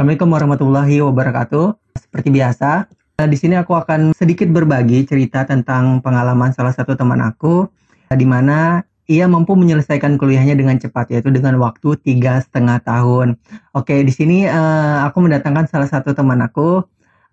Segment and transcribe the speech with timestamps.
[0.00, 1.76] Assalamualaikum warahmatullahi wabarakatuh.
[1.92, 2.88] Seperti biasa,
[3.20, 7.68] eh, di sini aku akan sedikit berbagi cerita tentang pengalaman salah satu teman aku,
[8.08, 13.36] eh, di mana ia mampu menyelesaikan kuliahnya dengan cepat, yaitu dengan waktu tiga setengah tahun.
[13.76, 16.80] Oke, di sini uh, aku mendatangkan salah satu teman aku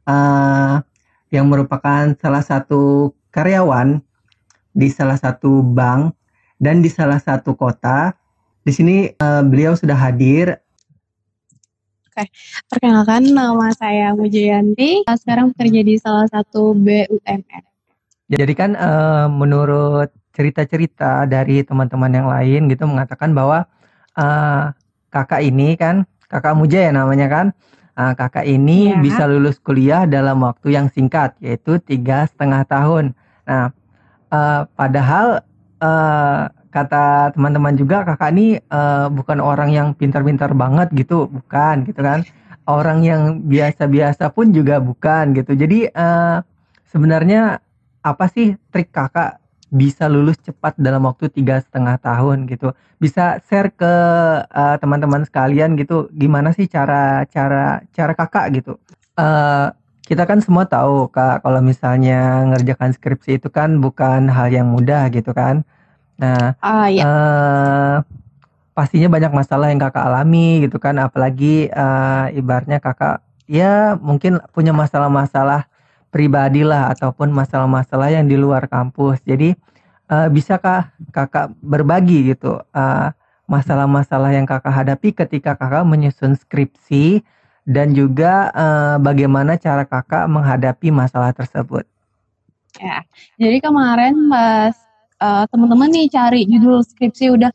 [0.04, 0.84] uh,
[1.32, 4.04] yang merupakan salah satu karyawan
[4.76, 6.12] di salah satu bank
[6.60, 8.12] dan di salah satu kota.
[8.68, 10.67] Di sini uh, beliau sudah hadir
[12.18, 12.34] Oke,
[12.74, 15.06] perkenalkan nama saya Mujayanti.
[15.06, 17.62] Sekarang bekerja di salah satu BUMN.
[18.34, 23.70] Jadi kan uh, menurut cerita-cerita dari teman-teman yang lain gitu mengatakan bahwa
[24.18, 24.74] uh,
[25.14, 27.46] kakak ini kan kakak Muja ya namanya kan
[27.94, 28.98] uh, kakak ini ya.
[28.98, 33.14] bisa lulus kuliah dalam waktu yang singkat yaitu tiga setengah tahun.
[33.46, 33.70] Nah,
[34.34, 35.46] uh, padahal
[35.86, 41.28] uh, kata teman-teman juga kakak ini uh, bukan orang yang pintar-pintar banget gitu.
[41.28, 42.24] Bukan gitu kan.
[42.68, 45.56] Orang yang biasa-biasa pun juga bukan gitu.
[45.56, 46.44] Jadi uh,
[46.92, 47.64] sebenarnya
[48.04, 52.76] apa sih trik kakak bisa lulus cepat dalam waktu tiga setengah tahun gitu?
[53.00, 53.94] Bisa share ke
[54.48, 56.12] uh, teman-teman sekalian gitu.
[56.12, 58.76] Gimana sih cara cara cara kakak gitu?
[59.16, 59.72] Uh,
[60.08, 65.12] kita kan semua tahu kak kalau misalnya ngerjakan skripsi itu kan bukan hal yang mudah
[65.12, 65.68] gitu kan
[66.18, 67.96] Nah, uh, uh,
[68.74, 74.76] pastinya banyak masalah yang kakak alami gitu kan, apalagi uh, ibaratnya kakak ya mungkin punya
[74.76, 75.66] masalah-masalah
[76.12, 79.22] pribadi lah ataupun masalah-masalah yang di luar kampus.
[79.24, 79.54] Jadi
[80.10, 83.14] uh, bisakah kakak berbagi gitu uh,
[83.48, 87.24] masalah-masalah yang kakak hadapi ketika kakak menyusun skripsi
[87.68, 91.84] dan juga uh, bagaimana cara kakak menghadapi masalah tersebut?
[92.78, 93.02] Ya,
[93.42, 94.87] jadi kemarin pas
[95.22, 97.52] uh, teman-teman nih cari judul skripsi udah.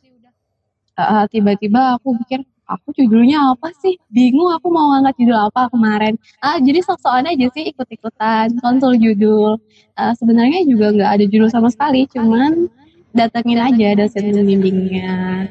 [0.92, 3.96] Uh, tiba-tiba aku pikir aku judulnya apa sih?
[4.12, 6.14] Bingung aku mau ngangkat judul apa kemarin.
[6.44, 9.56] Ah jadi sok-sokan aja sih ikut-ikutan konsul judul.
[9.96, 12.68] Uh, sebenarnya juga nggak ada judul sama sekali cuman
[13.12, 15.48] datengin aja dosen pembimbingnya.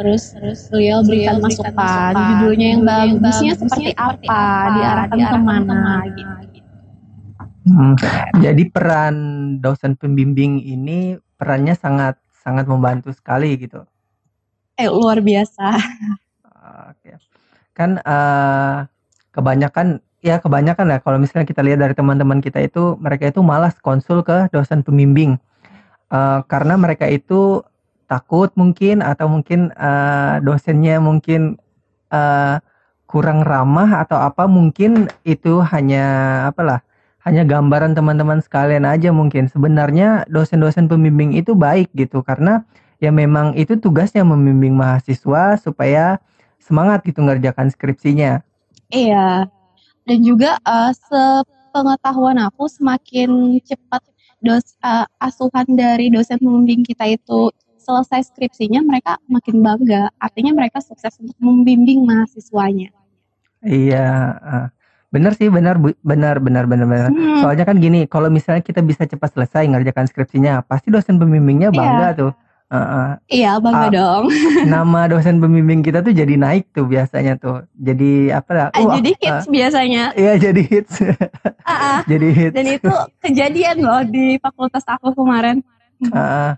[0.00, 4.42] Terus terus beliau berikan masukan judulnya yang bagusnya seperti apa
[4.78, 5.80] diarahkan ke mana
[6.14, 6.34] gitu.
[7.60, 7.94] Hmm,
[8.40, 9.16] jadi peran
[9.60, 13.80] dosen pembimbing ini perannya sangat sangat membantu sekali gitu.
[14.76, 15.80] Eh luar biasa.
[16.92, 17.16] Oke.
[17.72, 18.84] Kan uh,
[19.32, 23.72] kebanyakan ya kebanyakan ya kalau misalnya kita lihat dari teman-teman kita itu mereka itu malas
[23.80, 25.40] konsul ke dosen pembimbing
[26.12, 27.64] uh, karena mereka itu
[28.04, 31.56] takut mungkin atau mungkin uh, dosennya mungkin
[32.12, 32.60] uh,
[33.08, 36.04] kurang ramah atau apa mungkin itu hanya
[36.52, 36.84] apalah
[37.20, 39.46] hanya gambaran teman-teman sekalian aja mungkin.
[39.46, 42.64] Sebenarnya dosen-dosen pembimbing itu baik gitu karena
[43.00, 46.20] ya memang itu tugasnya membimbing mahasiswa supaya
[46.60, 48.40] semangat gitu ngerjakan skripsinya.
[48.88, 49.48] Iya.
[50.08, 54.02] Dan juga uh, sepengetahuan aku semakin cepat
[54.40, 60.08] dos uh, asuhan dari dosen pembimbing kita itu selesai skripsinya mereka makin bangga.
[60.16, 62.92] Artinya mereka sukses untuk membimbing mahasiswanya.
[63.60, 64.08] Iya,
[64.40, 64.66] uh,
[65.10, 67.10] Bener sih, benar, benar, benar, benar, benar.
[67.10, 67.42] Hmm.
[67.42, 72.08] Soalnya kan gini, kalau misalnya kita bisa cepat selesai ngerjakan skripsinya, pasti dosen pembimbingnya bangga
[72.14, 72.14] yeah.
[72.14, 72.32] tuh.
[72.70, 74.24] Uh, uh, iya bangga uh, dong.
[74.70, 77.66] Nama dosen pembimbing kita tuh jadi naik tuh biasanya tuh.
[77.74, 78.68] Jadi apa lah?
[78.70, 80.04] Uh, jadi hits uh, biasanya.
[80.14, 80.94] Iya jadi hits.
[81.02, 81.10] uh,
[81.66, 82.54] uh, jadi hits.
[82.54, 85.66] Dan itu kejadian loh di fakultas aku kemarin.
[86.14, 86.54] Uh,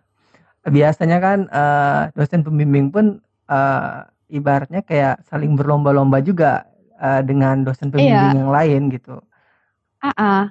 [0.68, 6.68] biasanya kan uh, dosen pembimbing pun uh, ibaratnya kayak saling berlomba-lomba juga
[7.02, 8.38] uh, dengan dosen pembimbing iya.
[8.38, 9.18] yang lain gitu.
[10.02, 10.46] Ah, uh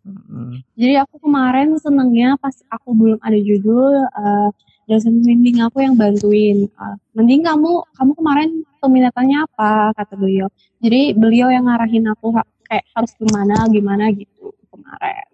[0.00, 0.64] Hmm.
[0.80, 4.48] Jadi aku kemarin senengnya pas aku belum ada judul uh,
[4.88, 6.66] dosen pembimbing aku yang bantuin.
[6.80, 10.48] Uh, mending kamu kamu kemarin peminatannya apa kata beliau.
[10.80, 12.32] Jadi beliau yang ngarahin aku
[12.64, 15.28] kayak harus gimana gimana gitu kemarin.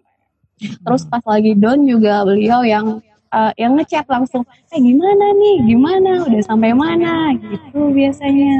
[0.59, 2.99] Terus pas lagi down juga beliau yang
[3.31, 4.43] uh, yang ngechat langsung,
[4.73, 8.55] eh gimana nih, gimana, udah sampai mana gitu biasanya.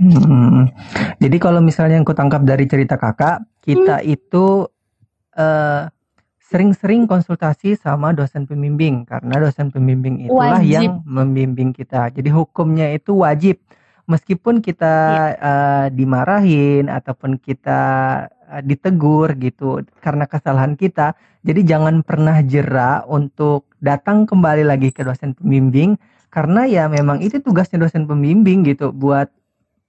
[0.00, 0.72] Hmm.
[1.20, 4.14] Jadi kalau misalnya yang kutangkap dari cerita kakak, kita hmm.
[4.16, 4.64] itu
[5.36, 5.92] eh,
[6.50, 10.66] sering-sering konsultasi sama dosen pembimbing karena dosen pembimbing itulah wajib.
[10.66, 12.10] yang membimbing kita.
[12.10, 13.62] Jadi hukumnya itu wajib,
[14.10, 15.38] meskipun kita ya.
[15.38, 17.80] uh, dimarahin ataupun kita
[18.26, 21.14] uh, ditegur gitu karena kesalahan kita.
[21.46, 25.94] Jadi jangan pernah jera untuk datang kembali lagi ke dosen pembimbing
[26.34, 29.30] karena ya memang itu tugasnya dosen pembimbing gitu buat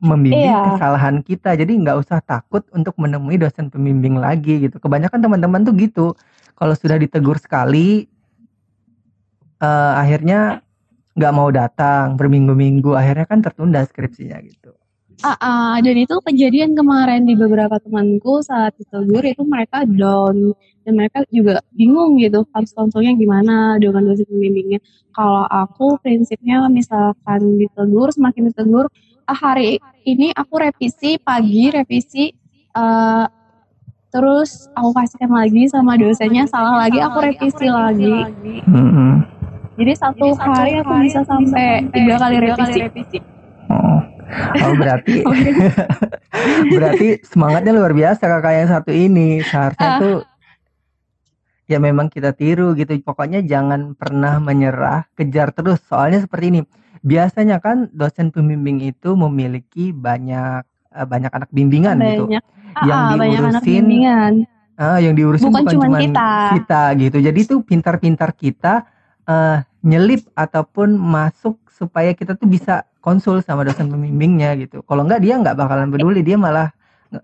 [0.01, 0.75] membimbing iya.
[0.75, 1.53] kesalahan kita.
[1.53, 4.81] Jadi nggak usah takut untuk menemui dosen pembimbing lagi gitu.
[4.81, 6.07] Kebanyakan teman-teman tuh gitu.
[6.57, 8.09] Kalau sudah ditegur sekali
[9.62, 10.65] uh, akhirnya
[11.13, 12.98] nggak mau datang berminggu-minggu.
[12.98, 14.74] Akhirnya kan tertunda skripsinya gitu.
[15.21, 20.57] Ah, ah, dan itu kejadian kemarin di beberapa temanku saat ditegur itu mereka down.
[20.81, 24.81] Dan mereka juga bingung gitu harus konsulnya gimana dengan dosen pembimbingnya.
[25.13, 28.89] Kalau aku prinsipnya misalkan ditegur semakin ditegur
[29.27, 32.33] hari ini aku revisi pagi revisi
[32.75, 33.25] uh,
[34.12, 38.15] terus aku kasihkan lagi sama dosennya salah lagi aku revisi lagi.
[38.68, 39.12] Mm-hmm.
[39.79, 43.19] Jadi satu hari aku bisa sampai tiga kali revisi.
[43.71, 44.00] Oh.
[44.63, 45.23] Oh berarti
[46.75, 50.00] berarti semangatnya luar biasa kakak yang satu ini seharusnya uh.
[50.00, 50.18] tuh
[51.71, 56.62] ya memang kita tiru gitu pokoknya jangan pernah menyerah kejar terus soalnya seperti ini
[57.01, 60.63] biasanya kan dosen pembimbing itu memiliki banyak
[60.94, 62.25] eh, banyak anak bimbingan gitu.
[62.30, 62.44] banyak.
[62.45, 63.86] gitu yang ah, diurusin
[64.80, 66.30] ah yang diurusin bukan, bukan cuma kita.
[66.56, 68.88] kita gitu jadi tuh pintar-pintar kita
[69.27, 74.86] uh, nyelip ataupun masuk supaya kita tuh bisa konsul sama dosen pembimbingnya gitu.
[74.86, 76.69] Kalau enggak dia nggak bakalan peduli, dia malah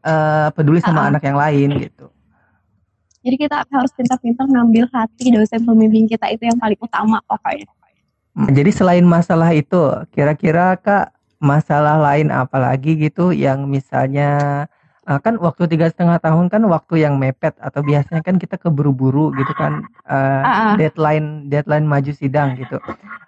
[0.02, 2.10] uh, peduli sama uh anak yang lain gitu.
[3.22, 7.70] Jadi kita harus pintar-pintar ngambil hati dosen pembimbing kita itu yang paling utama pokoknya.
[8.38, 9.82] Hmm, jadi selain masalah itu,
[10.14, 11.10] kira-kira kak
[11.42, 14.30] masalah lain apa lagi gitu yang misalnya
[15.10, 19.34] uh, kan waktu tiga setengah tahun kan waktu yang mepet atau biasanya kan kita keburu-buru
[19.38, 20.74] gitu kan uh, uh -uh.
[20.78, 22.78] deadline deadline maju sidang gitu.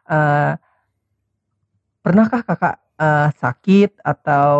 [0.06, 0.54] Uh,
[2.06, 4.54] pernahkah kakak uh, sakit atau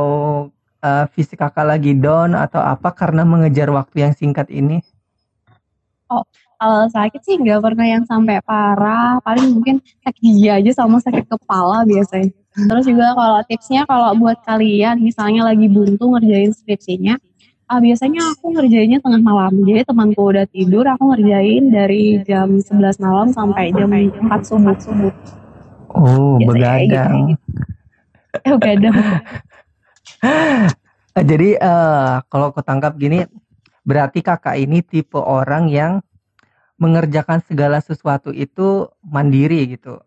[0.82, 4.82] uh, fisik kakak lagi down atau apa karena mengejar waktu yang singkat ini?
[6.10, 6.26] Oh,
[6.60, 11.26] kalau sakit sih nggak pernah yang sampai parah, paling mungkin sakit gigi aja sama sakit
[11.32, 12.36] kepala biasanya.
[12.52, 17.16] Terus juga kalau tipsnya kalau buat kalian misalnya lagi buntu ngerjain skripsinya,
[17.72, 19.56] uh, biasanya aku ngerjainnya tengah malam.
[19.64, 24.76] Jadi temanku udah tidur, aku ngerjain dari jam 11 malam sampai jam 4 subuh.
[24.84, 25.14] subuh.
[25.96, 27.16] Oh, Biasanya begadang.
[27.32, 27.42] Gitu.
[28.46, 28.94] Oh, begadang.
[31.34, 33.26] Jadi uh, kalau aku tangkap gini,
[33.82, 35.98] berarti kakak ini tipe orang yang
[36.80, 40.00] mengerjakan segala sesuatu itu mandiri gitu.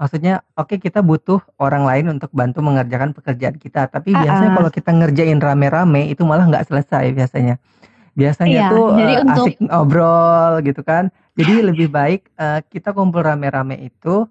[0.00, 4.24] Maksudnya, oke okay, kita butuh orang lain untuk bantu mengerjakan pekerjaan kita, tapi uh-uh.
[4.24, 7.60] biasanya kalau kita ngerjain rame-rame itu malah nggak selesai biasanya.
[8.16, 9.44] Biasanya iya, tuh jadi uh, untuk...
[9.44, 11.12] asik ngobrol gitu kan.
[11.36, 14.24] Jadi lebih baik uh, kita kumpul rame-rame itu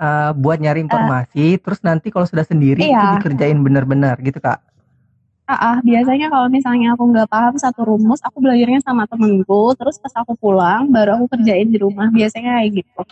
[0.00, 2.96] uh, buat nyari informasi, uh, terus nanti kalau sudah sendiri iya.
[2.96, 4.64] itu dikerjain benar-benar gitu kak.
[5.42, 9.98] Uh, uh, biasanya kalau misalnya aku nggak paham satu rumus, aku belajarnya sama temenku, terus
[9.98, 12.08] pas aku pulang baru aku kerjain di rumah.
[12.14, 13.02] Biasanya kayak gitu.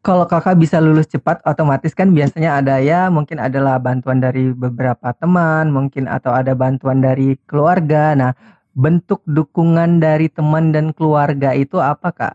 [0.00, 5.12] Kalau kakak bisa lulus cepat, otomatis kan biasanya ada ya, mungkin adalah bantuan dari beberapa
[5.12, 8.16] teman, mungkin atau ada bantuan dari keluarga.
[8.16, 8.32] Nah,
[8.72, 12.34] bentuk dukungan dari teman dan keluarga itu apa kak?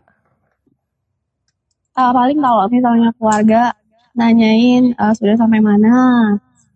[1.96, 3.72] uh, paling kalau misalnya keluarga
[4.12, 5.92] nanyain uh, sudah sampai mana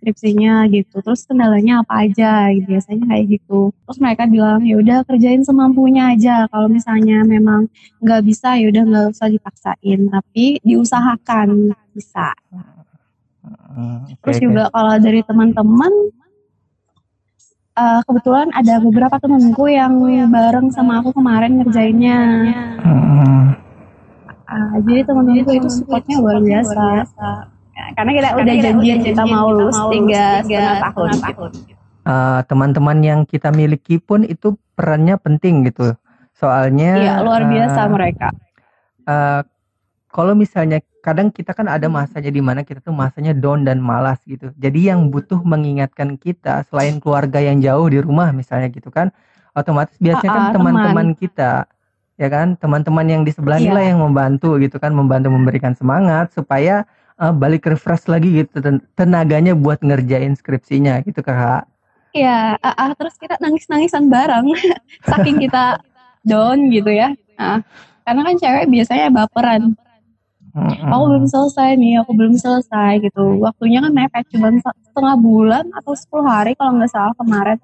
[0.01, 2.73] skripsinya gitu terus kendalanya apa aja gitu.
[2.73, 7.69] biasanya kayak gitu terus mereka bilang ya udah kerjain semampunya aja kalau misalnya memang
[8.01, 12.33] nggak bisa ya udah nggak usah dipaksain tapi diusahakan bisa
[14.25, 15.93] terus juga kalau dari teman-teman
[17.77, 20.01] uh, kebetulan ada beberapa temanku yang
[20.33, 22.21] bareng sama aku kemarin ngerjainnya
[22.81, 23.21] hmm.
[24.51, 27.47] Uh, jadi teman-teman itu supportnya luar biasa.
[27.81, 31.11] Ya, karena kita udah janjian kita mau lulus tiga setengah tahun.
[32.01, 35.97] Uh, teman-teman yang kita miliki pun itu perannya penting gitu.
[36.37, 38.29] Soalnya Iya, luar biasa uh, mereka.
[39.09, 39.41] Uh,
[40.13, 44.21] kalau misalnya kadang kita kan ada masanya di mana kita tuh masanya down dan malas
[44.29, 44.53] gitu.
[44.61, 49.09] Jadi yang butuh mengingatkan kita selain keluarga yang jauh di rumah misalnya gitu kan,
[49.57, 51.65] otomatis biasanya kan teman-teman kita
[52.21, 53.97] ya kan teman-teman yang di sebelah iya.
[53.97, 56.85] yang membantu gitu kan membantu memberikan semangat supaya
[57.21, 58.59] uh, balik refresh lagi gitu
[58.97, 61.69] tenaganya buat ngerjain skripsinya gitu kak
[62.11, 64.51] Iya, uh, uh, terus kita nangis-nangisan bareng
[65.11, 65.79] saking kita
[66.27, 67.15] down gitu ya.
[67.39, 67.63] Uh,
[68.03, 69.79] karena kan cewek biasanya baperan.
[70.51, 70.91] Mm-hmm.
[70.91, 73.39] Aku belum selesai nih, aku belum selesai gitu.
[73.39, 77.59] Waktunya kan mepet cuma setengah bulan atau 10 hari kalau nggak salah kemarin.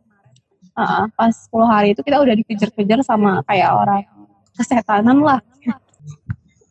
[0.79, 4.07] Uh, pas 10 hari itu kita udah dikejar-kejar sama kayak orang
[4.55, 5.43] kesehatanan lah.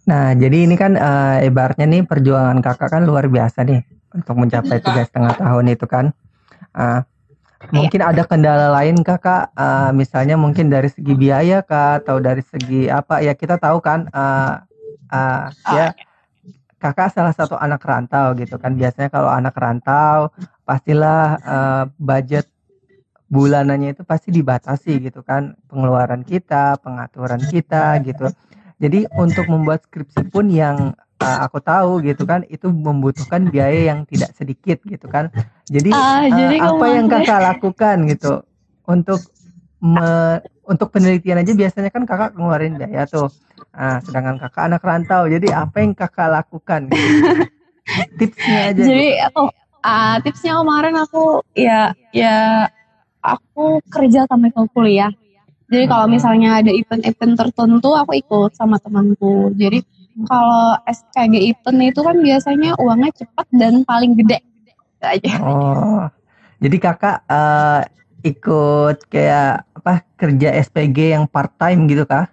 [0.06, 3.82] Nah, jadi ini kan uh, ibaratnya nih perjuangan kakak kan luar biasa nih
[4.14, 6.14] untuk mencapai tiga setengah tahun itu kan.
[6.78, 7.02] Uh,
[7.74, 12.86] mungkin ada kendala lain kakak, uh, misalnya mungkin dari segi biaya kak atau dari segi
[12.86, 14.62] apa ya kita tahu kan, uh,
[15.10, 15.98] uh, ya
[16.78, 18.78] kakak salah satu anak rantau gitu kan.
[18.78, 20.30] Biasanya kalau anak rantau
[20.70, 22.46] pastilah uh, budget
[23.26, 28.30] bulanannya itu pasti dibatasi gitu kan pengeluaran kita, pengaturan kita gitu.
[28.76, 34.04] Jadi untuk membuat skripsi pun yang uh, aku tahu gitu kan itu membutuhkan biaya yang
[34.04, 35.32] tidak sedikit gitu kan.
[35.66, 38.34] Jadi, Ah, uh, jadi apa yang kakak lakukan gitu
[38.86, 39.22] untuk
[39.80, 43.30] me- untuk penelitian aja biasanya kan kakak ngeluarin biaya tuh.
[43.76, 46.88] Nah, sedangkan kakak anak rantau, jadi apa yang kakak lakukan?
[46.90, 47.10] Gitu?
[48.20, 48.82] Tipsnya aja.
[48.82, 49.26] jadi Gitu.
[49.30, 49.42] aku
[49.86, 52.66] ah, tipsnya kemarin aku ya ya
[53.22, 55.12] aku kerja sampai ke kuliah.
[55.76, 56.16] Jadi kalau Hmm.
[56.16, 59.52] misalnya ada event-event tertentu aku ikut sama temanku.
[59.60, 59.84] Jadi
[60.24, 64.40] kalau SPG event itu kan biasanya uangnya cepat dan paling gede.
[64.96, 65.32] Itu aja.
[65.44, 66.08] Oh,
[66.64, 67.82] jadi kakak eh,
[68.24, 72.32] ikut kayak apa kerja SPG yang part time gitu kah?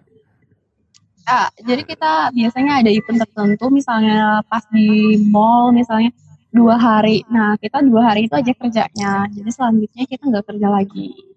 [1.26, 6.14] Ah, jadi kita biasanya ada event tertentu, misalnya pas di mall, misalnya
[6.54, 7.26] dua hari.
[7.26, 9.26] Nah, kita dua hari itu aja kerjanya.
[9.34, 11.31] Jadi selanjutnya kita nggak kerja lagi.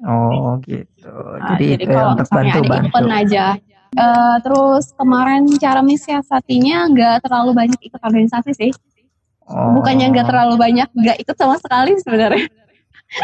[0.00, 1.12] Oh gitu.
[1.36, 2.86] Nah, Jadi jadi itu ya kalau untuk ada bantu-bantu.
[2.88, 3.44] event aja.
[3.90, 8.70] Eh, terus kemarin cara mensiasatinya nggak terlalu banyak ikut organisasi sih.
[9.50, 12.46] Bukannya nggak Oh, terlalu banyak, nggak ikut sama sekali sebenarnya.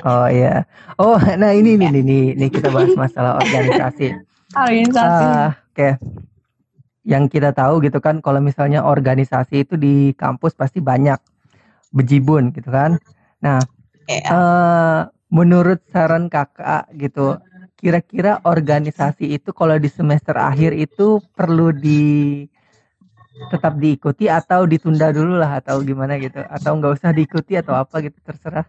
[0.03, 0.67] oh iya.
[0.99, 4.11] Oh, nah ini nih nih nih, nih kita bahas masalah organisasi.
[4.57, 5.25] Organisasi.
[5.27, 5.89] Ah, oke.
[7.07, 11.19] Yang kita tahu gitu kan, kalau misalnya organisasi itu di kampus pasti banyak
[11.91, 12.99] bejibun gitu kan.
[13.39, 13.63] Nah,
[14.07, 14.27] Iya.
[14.27, 15.01] eh
[15.33, 17.41] menurut saran kakak gitu,
[17.77, 22.45] kira-kira organisasi itu kalau di semester akhir itu perlu di
[23.53, 28.01] tetap diikuti atau ditunda dulu lah atau gimana gitu atau nggak usah diikuti atau apa
[28.01, 28.65] gitu terserah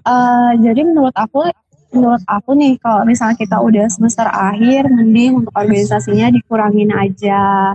[0.00, 1.44] Eh, jadi menurut aku,
[1.92, 7.74] menurut aku nih, kalau misalnya kita udah semester akhir, mending untuk organisasinya dikurangin aja.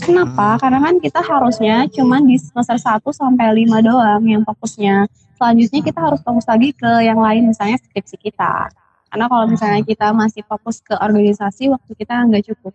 [0.00, 0.56] Kenapa?
[0.56, 0.60] Hmm.
[0.62, 5.10] Karena kan kita harusnya cuman di semester 1 sampai 5 doang yang fokusnya.
[5.36, 8.72] Selanjutnya kita harus fokus lagi ke yang lain, misalnya skripsi kita.
[9.12, 12.74] Karena kalau misalnya kita masih fokus ke organisasi, waktu kita nggak cukup.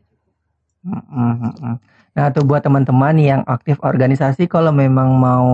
[2.11, 5.47] Nah, tuh buat teman-teman yang aktif organisasi kalau memang mau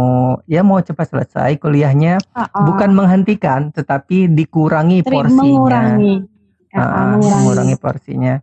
[0.49, 2.65] ya mau cepat selesai kuliahnya Ah, ah.
[2.65, 5.37] bukan menghentikan tetapi dikurangi Tri- porsinya.
[5.37, 6.15] mengurangi.
[6.73, 7.35] Ah, ah, mengurangi.
[7.37, 7.75] mengurangi.
[7.77, 8.35] porsinya.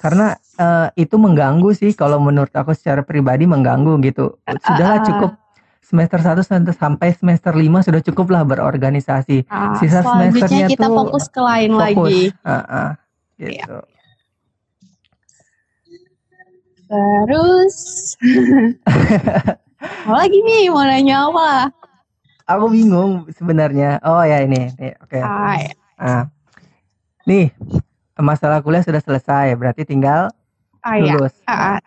[0.00, 4.40] Karena eh, itu mengganggu sih kalau menurut aku secara pribadi mengganggu gitu.
[4.66, 5.06] Sudahlah ah.
[5.06, 5.30] cukup
[5.80, 9.44] semester 1 sampai- semester 5 sudah cukuplah berorganisasi.
[9.46, 11.82] Ah, Sisa semesternya kita tuh fokus ke lain fokus.
[11.82, 12.22] lagi.
[12.44, 12.94] Ah,
[13.36, 13.48] Iya.
[13.58, 13.78] gitu.
[16.86, 17.76] Terus
[19.80, 21.70] apa lagi nih mau nanya apa?
[22.46, 24.02] Aku bingung sebenarnya.
[24.02, 25.18] Oh ya ini, nih, oke.
[25.18, 25.72] Ah, ya.
[25.96, 26.24] Ah,
[27.22, 27.54] nih
[28.16, 30.34] masalah kuliah sudah selesai, berarti tinggal
[30.80, 31.14] Ah, ya.
[31.14, 31.32] lulus.
[31.46, 31.80] Ah, ah.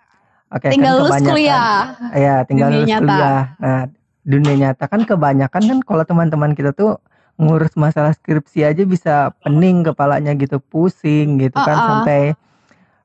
[0.54, 1.70] Oke, tinggal kan lulus kuliah.
[2.14, 3.02] Ya, tinggal Dunia lulus nyata.
[3.02, 3.42] kuliah.
[3.58, 3.82] Nah,
[4.24, 7.02] dunia nyata kan kebanyakan kan kalau teman-teman kita tuh
[7.36, 11.88] ngurus masalah skripsi aja bisa pening kepalanya gitu, pusing gitu kan Ah, ah.
[11.90, 12.22] sampai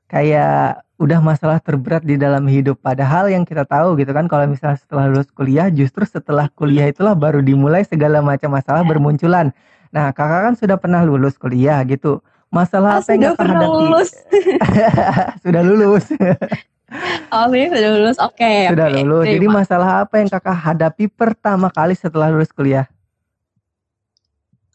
[0.06, 0.64] kayak
[0.96, 2.76] udah masalah terberat di dalam hidup.
[2.78, 7.14] Padahal yang kita tahu gitu kan kalau misalnya setelah lulus kuliah justru setelah kuliah itulah
[7.14, 9.54] baru dimulai segala macam masalah bermunculan.
[9.88, 12.20] Nah, kakak kan sudah pernah lulus kuliah gitu.
[12.48, 13.80] Masalah Ah, apa yang sudah kakak pernah hadapi?
[13.80, 14.10] lulus.
[15.44, 16.04] sudah lulus.
[17.28, 18.16] Oh, ini sudah lulus.
[18.16, 18.96] Oke, Sudah oke.
[19.04, 19.26] lulus.
[19.28, 22.88] Jadi masalah apa yang kakak hadapi pertama kali setelah lulus kuliah?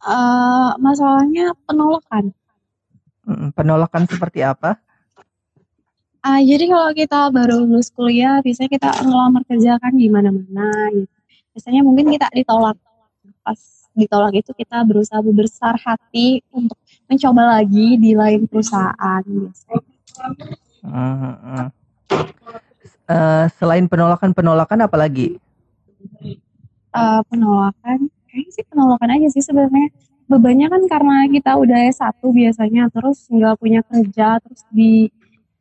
[0.03, 2.29] Eh, masalahnya penolakan.
[3.55, 4.77] Penolakan seperti apa?
[6.23, 11.17] Ah, jadi kalau kita baru lulus kuliah, biasanya kita ngelamar kerja kan di mana-mana gitu.
[11.51, 12.77] Biasanya mungkin kita ditolak.
[13.43, 13.59] Pas
[13.93, 16.77] ditolak itu kita berusaha berbesar hati untuk
[17.09, 19.81] mencoba lagi di lain perusahaan biasanya.
[20.83, 21.67] Mm, mm,
[23.03, 25.35] Eh, selain penolakan-penolakan apa lagi?
[26.93, 29.91] Eh, penolakan, kayaknya sih penolakan aja sih sebenarnya.
[30.31, 35.11] Bebannya kan karena kita udah S1 biasanya, terus nggak punya kerja, terus di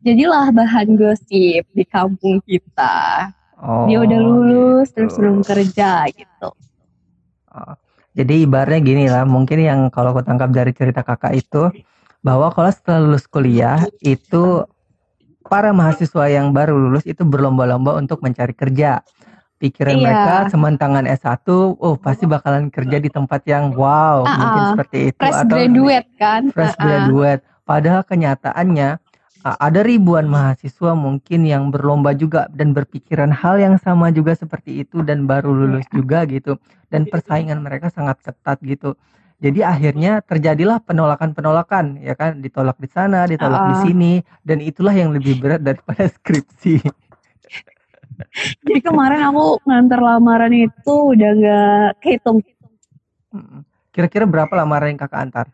[0.06, 3.34] jadilah bahan gosip di kampung kita.
[3.58, 5.02] Oh, Dia udah lulus, gitu.
[5.02, 6.50] terus belum kerja gitu.
[7.52, 7.74] Oh,
[8.14, 11.72] Jadi ibaratnya gini lah, mungkin yang kalau aku tangkap dari cerita kakak itu
[12.22, 14.62] bahwa kalau setelah lulus kuliah itu
[15.44, 19.02] para mahasiswa yang baru lulus itu berlomba-lomba untuk mencari kerja.
[19.58, 20.02] Pikiran Iya.
[20.02, 21.46] mereka sementangan S1,
[21.78, 24.68] oh pasti bakalan kerja di tempat yang wow, Ah, mungkin ah.
[24.74, 26.42] seperti itu Fresh atau graduate kan?
[26.50, 26.82] fresh Ah, ah.
[26.82, 27.42] graduate.
[27.62, 28.88] Padahal kenyataannya
[29.46, 34.82] uh, ada ribuan mahasiswa mungkin yang berlomba juga dan berpikiran hal yang sama juga seperti
[34.82, 36.58] itu dan baru lulus juga gitu.
[36.90, 38.98] Dan persaingan mereka sangat ketat gitu.
[39.42, 43.82] Jadi akhirnya terjadilah penolakan-penolakan ya kan, ditolak di sana, ditolak di Ah.
[43.82, 44.12] sini
[44.46, 46.78] dan itulah yang lebih berat daripada skripsi.
[48.62, 52.38] Jadi kemarin aku nganter lamaran itu udah nggak kehitung.
[53.90, 55.46] Kira-kira berapa lamaran yang kakak antar?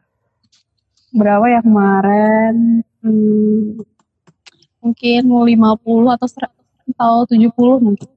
[1.08, 2.84] berapa ya kemarin.
[3.00, 3.80] Hmm,
[4.84, 6.52] mungkin mau 50 atau ser-
[6.92, 8.08] atau 70 mungkin.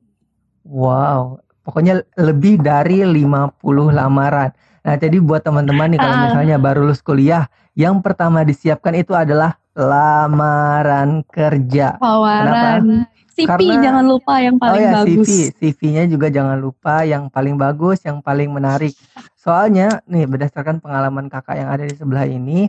[0.68, 4.52] Wow, pokoknya lebih dari 50 lamaran.
[4.82, 6.24] Nah, jadi buat teman-teman nih kalau Ah.
[6.26, 11.96] misalnya baru lulus kuliah, yang pertama disiapkan itu adalah lamaran kerja.
[11.98, 13.06] Tawaran.
[13.32, 15.24] CV Karena- jangan lupa yang Oh paling ya, bagus.
[15.24, 18.92] CV, CV-nya juga jangan lupa yang paling bagus, yang paling menarik.
[19.34, 22.68] Soalnya nih berdasarkan pengalaman kakak yang ada di sebelah ini,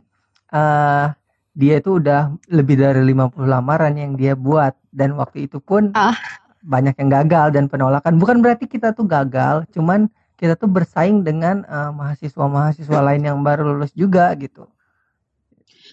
[0.49, 1.07] eh
[1.52, 6.14] dia itu udah lebih dari 50 lamaran yang dia buat dan waktu itu pun Ah.
[6.62, 8.16] banyak yang gagal dan penolakan.
[8.16, 10.07] Bukan berarti kita tuh gagal, cuman
[10.42, 14.66] kita tuh bersaing dengan eh, mahasiswa-mahasiswa lain yang baru lulus juga gitu.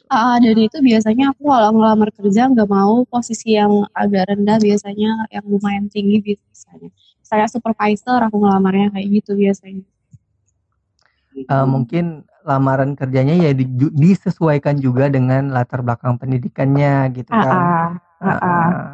[0.10, 5.12] Ah, dan itu biasanya aku kalau ngelamar kerja nggak mau posisi yang agak rendah biasanya
[5.30, 6.90] yang lumayan tinggi biasanya.
[7.22, 9.86] Saya supervisor aku ngelamarnya kayak gitu biasanya.
[11.50, 17.54] Eh, mungkin lamaran kerjanya ya di- disesuaikan juga dengan latar belakang pendidikannya gitu kan.
[17.54, 17.90] ah,
[18.22, 18.70] ah, ah.
[18.74, 18.90] Ah.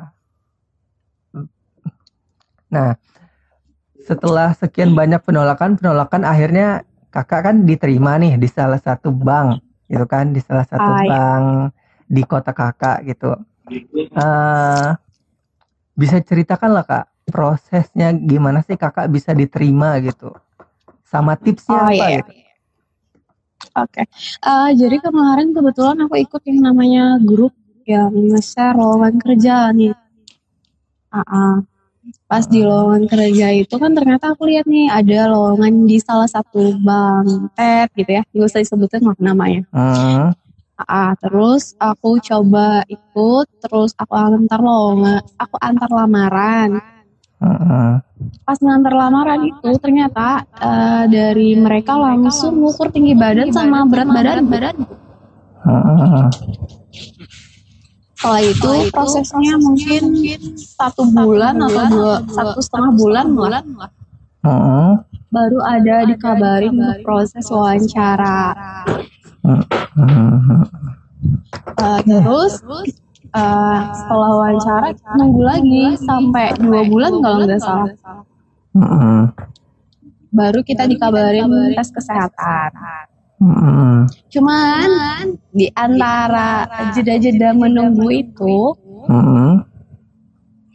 [2.74, 2.89] Nah,
[4.05, 9.59] setelah sekian banyak penolakan, penolakan akhirnya kakak kan diterima nih di salah satu bank,
[9.89, 11.09] gitu kan, di salah satu Ah, iya.
[11.09, 11.45] bank
[12.05, 13.33] di kota kakak gitu.
[13.95, 14.89] Eh,
[15.97, 20.29] bisa ceritakan lah kak, prosesnya gimana sih kakak bisa diterima gitu,
[21.01, 22.17] sama tipsnya Oh apa iya.
[22.21, 22.31] gitu?
[23.75, 24.03] Oke.
[24.39, 27.51] Eh, jadi kemarin kebetulan aku ikut yang namanya grup
[27.89, 29.93] yang nge-share lowongan kerja nih.
[31.09, 31.55] Ah, ah.
[32.25, 36.74] Pas di lowongan kerja itu kan ternyata aku lihat nih ada lowongan di salah satu
[36.81, 38.24] bank TED gitu ya.
[38.33, 39.62] Nggak usah disebutin lah namanya.
[39.74, 40.33] Hmm,
[40.75, 46.83] Ah, terus aku coba ikut, terus aku antar lowongan, aku antar lamaran.
[47.39, 47.93] hmm,
[48.43, 54.43] Pas ngantar lamaran itu ternyata eh, dari mereka langsung ngukur tinggi badan sama berat badan.
[55.63, 56.27] hmm,
[58.15, 60.03] Setelah itu prosesnya mungkin
[60.55, 63.63] satu bulan atau dua satu setengah bulan lah
[64.45, 64.91] hmm,
[65.34, 68.55] baru ada dikabarin untuk proses wawancara.
[69.43, 70.63] hmm.
[71.75, 72.63] Eh, terus
[73.36, 77.91] eh, setelah wawancara nunggu lagi sampai dua bulan kalau nggak salah.
[78.75, 79.32] Hmm,
[80.32, 82.71] baru kita dikabarin tes kesehatan.
[83.43, 84.88] hmm, Cuman
[85.56, 88.76] di antara jeda-jeda menunggu itu
[89.08, 89.63] hmm.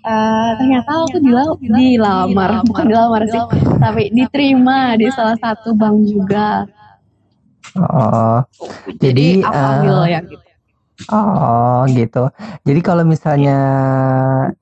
[0.00, 3.44] eh, ternyata aku dila- dilamar, bukan dilamar sih,
[3.76, 6.64] tapi diterima di salah satu bank juga.
[7.76, 8.40] Oh,
[8.98, 10.49] Jadi, Jadi, aku ambil ya gitu.
[11.08, 12.28] Oh gitu.
[12.68, 13.56] Jadi kalau misalnya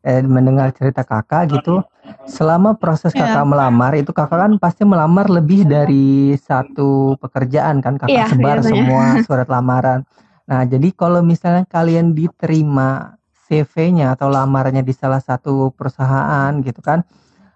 [0.06, 1.82] eh, mendengar cerita kakak gitu,
[2.28, 3.26] selama proses Iya.
[3.26, 8.56] kakak melamar itu kakak kan pasti melamar lebih dari satu pekerjaan kan kakak Iya, sebar
[8.62, 8.70] biasanya.
[8.70, 10.00] semua surat lamaran.
[10.48, 17.00] Nah jadi kalau misalnya kalian diterima CV-nya atau lamarannya di salah satu perusahaan gitu kan,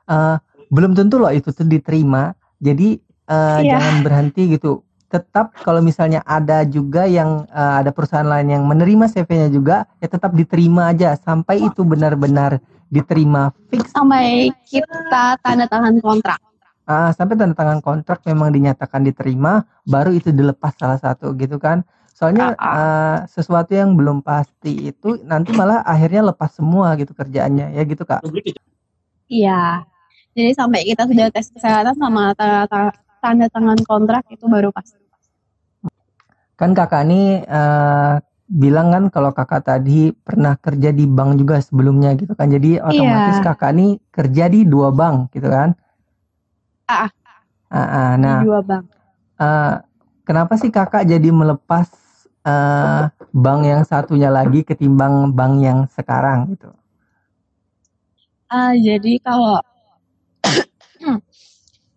[0.09, 0.37] eh,
[0.73, 2.33] belum tentu loh itu tuh diterima.
[2.61, 2.97] Jadi
[3.29, 3.73] eh, Iya.
[3.79, 4.83] jangan berhenti gitu.
[5.13, 10.09] Tetap kalau misalnya ada juga yang eh, ada perusahaan lain yang menerima CV-nya juga, ya
[10.09, 16.41] tetap diterima aja sampai itu benar-benar diterima fix Sampai kita tanda tangan kontrak.
[16.89, 21.85] Ah, sampai tanda tangan kontrak memang dinyatakan diterima, baru itu dilepas salah satu gitu kan.
[22.13, 27.83] Soalnya ah, sesuatu yang belum pasti itu nanti malah akhirnya lepas semua gitu kerjaannya, ya
[27.85, 28.25] gitu Kak.
[29.29, 29.85] Iya.
[30.33, 32.33] Jadi sampai kita sudah tes kesehatan sama
[33.21, 35.02] tanda, tangan kontrak itu baru pas.
[36.63, 38.15] Kan Kakak ini eh,
[38.63, 42.47] bilang kan kalau Kakak tadi pernah kerja di bank juga sebelumnya gitu kan.
[42.55, 43.47] Jadi otomatis Iya.
[43.47, 45.75] Kakak ini kerja di dua bank gitu kan.
[46.89, 47.11] Ah,
[47.73, 48.11] Ah, ah.
[48.23, 48.85] Di nah, dua bank.
[49.41, 49.75] eh,
[50.29, 51.89] kenapa sih Kakak jadi melepas
[52.47, 53.03] eh,
[53.35, 56.71] bank yang satunya lagi ketimbang bank yang sekarang gitu?
[58.57, 59.59] Ah, jadi kalau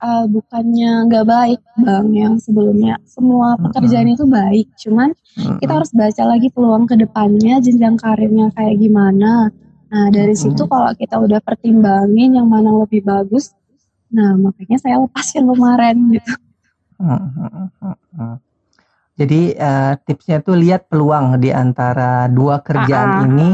[0.06, 2.96] eh, bukannya nggak baik bang yang sebelumnya.
[3.10, 5.10] Semua pekerjaan itu baik cuman
[5.60, 9.50] kita harus baca lagi peluang ke depannya jenjang karirnya kayak gimana.
[9.90, 13.52] Nah dari situ kalau kita udah pertimbangin yang mana lebih bagus
[14.16, 16.34] nah makanya saya lepas yang kemarin gitu.
[19.16, 23.28] Jadi eh, tipsnya tuh lihat peluang di antara dua kerjaan Ah, ah.
[23.28, 23.50] ini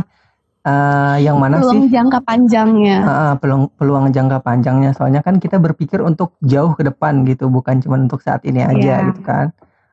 [0.61, 5.41] eh, yang mana peluang sih jangka panjangnya Ah, ah, peluang peluang jangka panjangnya soalnya kan
[5.41, 9.07] kita berpikir untuk jauh ke depan gitu bukan cuma untuk saat ini aja Iya.
[9.09, 9.49] gitu kan.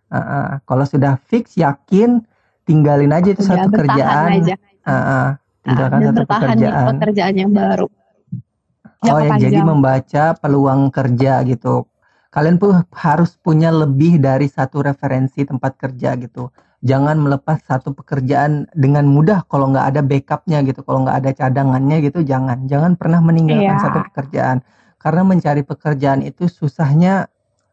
[0.08, 0.48] Ah, ah.
[0.64, 2.20] Kalau sudah fix yakin
[2.64, 4.28] tinggalin aja itu udah satu kerjaan.
[4.40, 4.54] aja
[4.84, 5.00] Ah, ah.
[5.08, 5.28] Ah,
[5.64, 6.86] Tinggalkan dan satu di pekerjaan.
[6.96, 7.86] pekerjaan yang baru
[8.98, 11.86] Oh jangka ya jadi panjang membaca peluang kerja gitu.
[12.28, 16.50] Kalian pun harus punya lebih dari satu referensi tempat kerja gitu.
[16.80, 21.98] Jangan melepas satu pekerjaan dengan mudah kalau nggak ada backupnya gitu, kalau nggak ada cadangannya
[22.00, 23.82] gitu, jangan jangan pernah meninggalkan Iya.
[23.82, 24.62] satu pekerjaan
[24.96, 27.26] karena mencari pekerjaan itu susahnya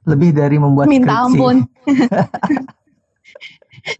[0.05, 1.37] lebih dari membuat Minta skripsi.
[1.37, 1.55] ampun.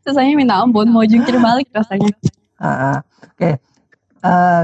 [0.02, 2.10] Susahnya minta ampun, mau jungkir balik rasanya.
[2.58, 2.98] Ah, ah.
[3.28, 3.58] Oke,
[4.22, 4.63] Eh,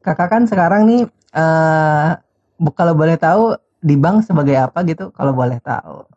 [0.00, 2.10] kakak kan sekarang nih eh
[2.56, 5.12] bu- kalau boleh tahu di bank sebagai apa gitu?
[5.12, 6.08] Kalau boleh tahu.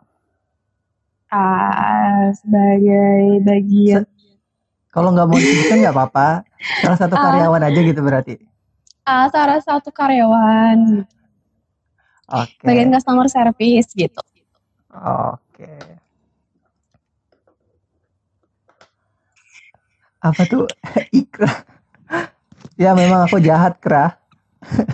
[2.36, 4.04] Sebagai bagian
[4.90, 6.30] Kalau nggak mau disebutkan nggak apa-apa.
[6.80, 8.36] Salah satu karyawan aja gitu berarti.
[9.06, 11.06] ah, salah satu karyawan,
[12.26, 12.66] Oke.
[12.66, 14.22] bagian customer service gitu.
[14.90, 16.02] Oke.
[20.24, 20.66] Apa tuh
[21.22, 21.52] ikra?
[22.76, 24.18] ya memang aku jahat kra.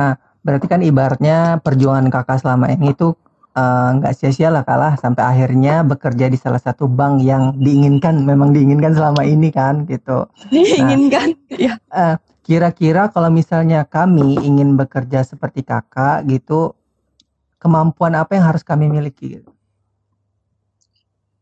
[0.00, 3.14] nah, berarti kan ibaratnya perjuangan kakak selama ini tuh
[3.56, 8.52] eh, nggak sia-sia lah kalah sampai akhirnya bekerja di salah satu bank yang diinginkan, memang
[8.52, 10.28] diinginkan selama ini kan gitu.
[10.48, 11.36] Diinginkan.
[11.52, 11.76] Ya.
[11.92, 16.74] Eh, kira-kira kalau misalnya kami ingin bekerja seperti kakak gitu,
[17.62, 19.38] kemampuan apa yang harus kami miliki?
[19.38, 19.50] gitu?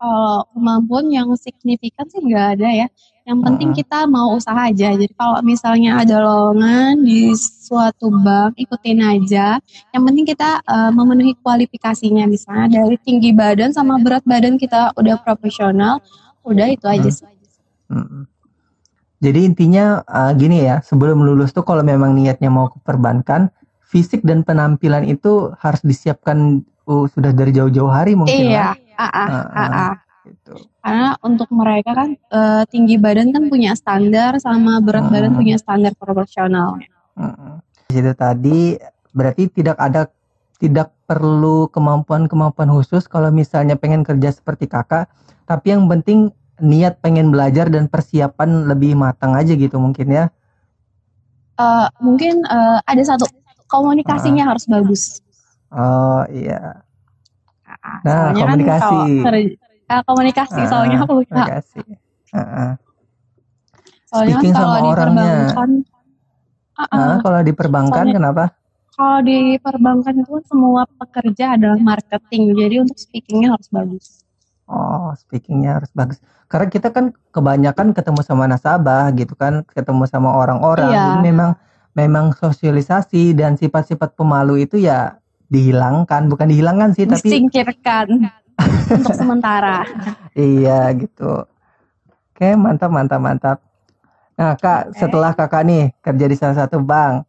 [0.01, 2.89] Kalau kemampuan yang signifikan sih nggak ada ya.
[3.29, 3.81] Yang penting Mm-mm.
[3.85, 4.97] kita mau usaha aja.
[4.97, 9.61] Jadi kalau misalnya ada lowongan di suatu bank, ikutin aja.
[9.93, 12.25] Yang penting kita eh, memenuhi kualifikasinya.
[12.25, 16.01] Misalnya dari tinggi badan sama berat badan kita udah profesional,
[16.49, 17.29] udah itu aja sih.
[17.93, 18.25] Mm-mm.
[19.21, 23.53] Jadi intinya eh, gini ya, sebelum lulus tuh kalau memang niatnya mau ke perbankan,
[23.85, 28.75] fisik dan penampilan itu harus disiapkan uh, sudah dari jauh-jauh hari mungkin Iya, lah.
[29.01, 29.95] Ah, ah, Ah, ah, ah.
[30.21, 30.53] Gitu.
[30.85, 35.97] Karena untuk mereka kan eh, tinggi badan kan punya standar sama berat badan punya standar
[35.97, 36.77] proporsional.
[37.89, 38.77] Itu tadi
[39.17, 40.13] berarti tidak ada
[40.61, 45.09] tidak perlu kemampuan-kemampuan khusus kalau misalnya pengen kerja seperti kakak,
[45.49, 50.25] tapi yang penting niat pengen belajar dan persiapan lebih matang aja gitu mungkin ya.
[51.57, 53.25] Eh, mungkin eh, ada satu
[53.73, 55.25] komunikasinya harus bagus.
[55.73, 56.85] Oh iya,
[57.81, 57.99] Nah,
[58.31, 58.85] soalnya komunikasi.
[58.85, 59.41] Kan kalau
[59.91, 61.27] ah, komunikasi soalnya Ah, aku lupa.
[61.27, 61.85] terima kasih.
[62.31, 62.71] Heeh.
[64.07, 65.23] Soalnya kan Speaking kalau sama di orangnya.
[65.25, 65.71] perbankan,
[66.73, 68.45] ah, ah, Nah, kalau di perbankan Soalnya- kenapa?
[68.91, 74.07] kalau di perbankan itu kan semua pekerja adalah marketing, jadi untuk speakingnya harus bagus.
[74.67, 76.21] Oh, speakingnya harus bagus.
[76.47, 80.91] Karena kita kan kebanyakan ketemu sama nasabah gitu kan, ketemu sama orang-orang.
[80.93, 81.03] Iya.
[81.07, 81.51] Jadi memang
[81.91, 85.19] memang sosialisasi dan sifat-sifat pemalu itu ya
[85.51, 88.07] dihilangkan, bukan dihilangkan sih, tapi Disingkirkan
[88.97, 89.83] untuk sementara.
[90.33, 91.45] iya gitu.
[92.31, 93.59] Oke, mantap, mantap, mantap.
[94.39, 94.97] Nah, Kak, Oke.
[94.97, 97.29] setelah Kakak nih kerja di salah satu bank,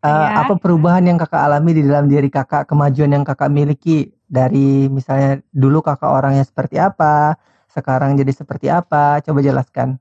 [0.00, 0.48] Iya.
[0.48, 5.44] apa perubahan yang Kakak alami di dalam diri Kakak, kemajuan yang Kakak miliki dari misalnya
[5.52, 7.36] dulu Kakak orangnya seperti apa,
[7.68, 9.20] sekarang jadi seperti apa?
[9.20, 10.00] Coba jelaskan.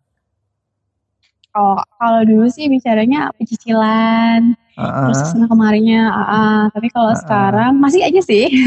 [1.51, 6.59] Oh, kalau dulu sih bicaranya pecicilan, terus ke sana kemarinya, ah, ah.
[6.71, 8.47] tapi kalau sekarang masih aja sih.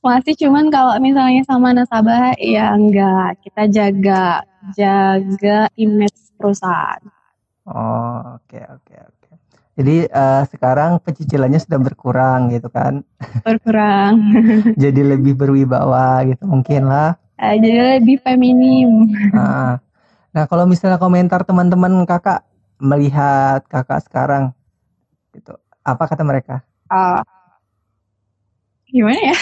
[0.00, 4.40] Masih cuman kalau misalnya sama nasabah ya enggak, kita jaga
[4.72, 7.02] jaga image perusahaan.
[7.68, 9.30] Oh, oke, oke, oke.
[9.76, 13.04] Jadi eh, sekarang pecicilannya sudah berkurang gitu kan,
[13.44, 14.32] Berkurang.
[14.82, 17.20] jadi lebih berwibawa gitu mungkin lah.
[17.36, 19.12] Eh, jadi lebih feminim.
[19.36, 19.76] Ah.
[20.32, 22.44] Nah, kalau misalnya komentar teman-teman kakak
[22.78, 24.52] melihat kakak sekarang,
[25.32, 26.60] gitu, apa kata mereka?
[26.86, 27.22] Ah,
[28.90, 29.36] gimana ya?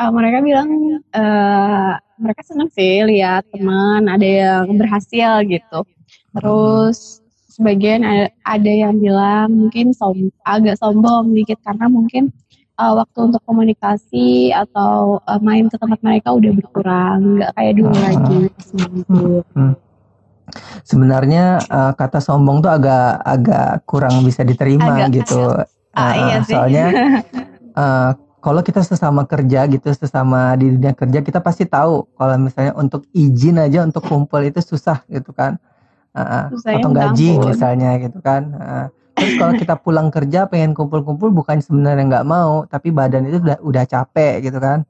[0.00, 0.68] Ah, mereka bilang
[1.12, 5.84] eh, mereka senang sih lihat teman ada yang berhasil gitu.
[6.32, 7.20] Terus
[7.52, 12.32] sebagian ada, ada yang bilang mungkin som agak sombong dikit karena mungkin
[12.80, 17.92] eh, waktu untuk komunikasi atau eh, main ke tempat mereka udah berkurang, nggak kayak dulu
[17.92, 18.02] Ah.
[18.08, 18.38] lagi.
[18.48, 19.44] Gitu.
[20.82, 25.40] Sebenarnya eh, kata sombong tuh agak agak kurang bisa diterima Agak- gitu.
[25.90, 26.54] Ah, Ah, iya sih.
[26.54, 26.86] Soalnya
[27.82, 28.10] eh,
[28.40, 33.04] kalau kita sesama kerja gitu, sesama di dunia kerja kita pasti tahu kalau misalnya untuk
[33.12, 35.60] izin aja untuk kumpul itu susah gitu kan.
[36.50, 37.46] Susahnya atau gaji ampun.
[37.52, 38.42] misalnya gitu kan.
[38.56, 38.86] Ah.
[39.20, 43.60] Terus kalau kita pulang kerja pengen kumpul-kumpul bukan sebenarnya nggak mau, tapi badan itu udah
[43.60, 44.88] udah capek gitu kan.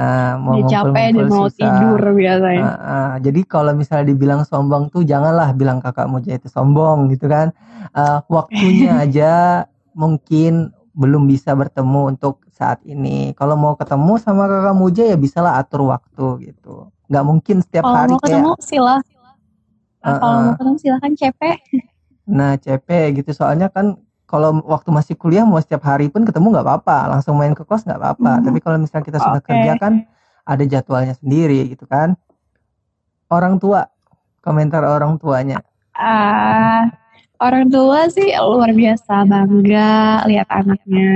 [0.00, 1.60] Ah, mau Udah capek mau susah.
[1.60, 2.64] tidur biasanya.
[2.64, 3.10] Ah, ah.
[3.20, 7.52] Jadi kalau misalnya dibilang sombong tuh janganlah bilang kakak Muja itu sombong gitu kan.
[7.92, 9.32] Ah, waktunya aja
[9.92, 13.36] mungkin belum bisa bertemu untuk saat ini.
[13.36, 16.88] Kalau mau ketemu sama kakak Muja ya bisalah atur waktu gitu.
[17.12, 18.96] Nggak mungkin setiap Kalau hari mau kayak ketemu sila.
[20.00, 20.40] Ah, Kalau ah.
[20.48, 21.40] mau ketemu silakan CP.
[22.24, 22.88] nah CP
[23.20, 23.36] gitu.
[23.36, 27.50] Soalnya kan kalau waktu masih kuliah mau setiap hari pun ketemu nggak apa-apa, langsung main
[27.50, 28.38] ke kos nggak apa-apa.
[28.38, 28.42] Mhm.
[28.46, 29.50] Tapi kalau misalnya kita sudah Oke.
[29.50, 30.06] kerja kan
[30.46, 32.14] ada jadwalnya sendiri gitu kan.
[33.26, 33.90] Orang tua,
[34.38, 35.58] komentar orang tuanya.
[35.98, 36.86] Ah,
[37.42, 41.10] orang tua sih luar biasa bangga lihat anaknya.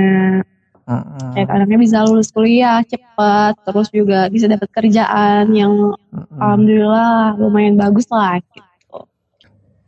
[1.33, 6.37] Lihat anaknya bisa lulus kuliah cepat, terus juga bisa dapat kerjaan yang mm-mm.
[6.37, 9.07] alhamdulillah lumayan bagus lah gitu.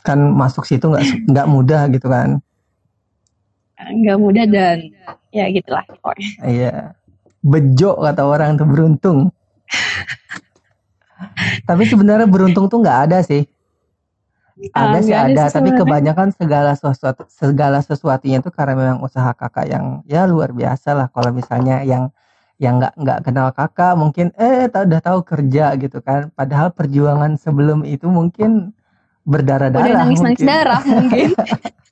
[0.01, 2.39] Kan masuk situ nggak nggak mudah gitu kan.
[3.77, 4.77] Nggak mudah dan
[5.29, 6.29] ya gitulah pokoknya.
[6.43, 6.73] Iya.
[7.45, 9.19] Bejo kata orang tuh beruntung.
[11.63, 13.45] Tapi sebenarnya beruntung tuh nggak ada sih.
[14.73, 18.73] Ah, Ada sih nggak ada ada, sih tapi kebanyakan segala sesuatu segala sesuatunya tuh karena
[18.73, 21.07] memang usaha kakak yang ya luar biasa lah.
[21.13, 22.09] Kalau misalnya yang
[22.57, 26.33] yang nggak nggak kenal kakak mungkin eh tahu udah tahu kerja gitu kan.
[26.33, 28.73] Padahal perjuangan sebelum itu mungkin
[29.27, 30.49] Udah berdarah-darah nangis-nangis mungkin.
[30.49, 31.29] darah mungkin.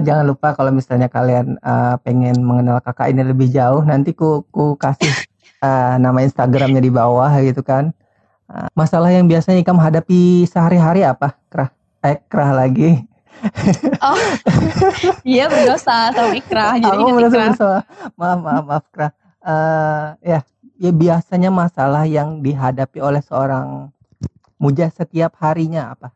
[0.00, 4.74] Jangan lupa kalau misalnya kalian eh, pengen mengenal kakak ini lebih jauh, nanti ku, ku
[4.74, 5.08] kasih
[5.66, 7.92] eh, nama Instagramnya di bawah gitu kan.
[8.50, 11.38] Eh, masalah yang biasanya kamu hadapi sehari-hari apa?
[11.52, 11.70] Kerah,
[12.02, 12.90] eh kerah lagi.
[14.04, 14.20] Oh,
[15.24, 16.76] iya berdosa sama ikrah.
[16.76, 17.88] Jadi Aku bersalah.
[18.16, 19.12] Maaf, maaf, maaf kerah.
[19.40, 20.40] Eh, ya,
[20.76, 23.88] ya biasanya masalah yang dihadapi oleh seorang
[24.60, 26.12] muja setiap harinya apa?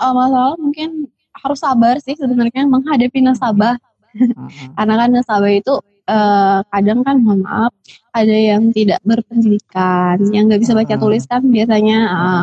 [0.00, 3.76] Eh, masalah mungkin harus sabar sih sebenarnya menghadapi nasabah.
[4.76, 7.72] Karena kan nasabah itu eh, kadang kan mohon maaf
[8.12, 11.98] ada yang tidak berpendidikan, yang nggak bisa baca tulis kan biasanya.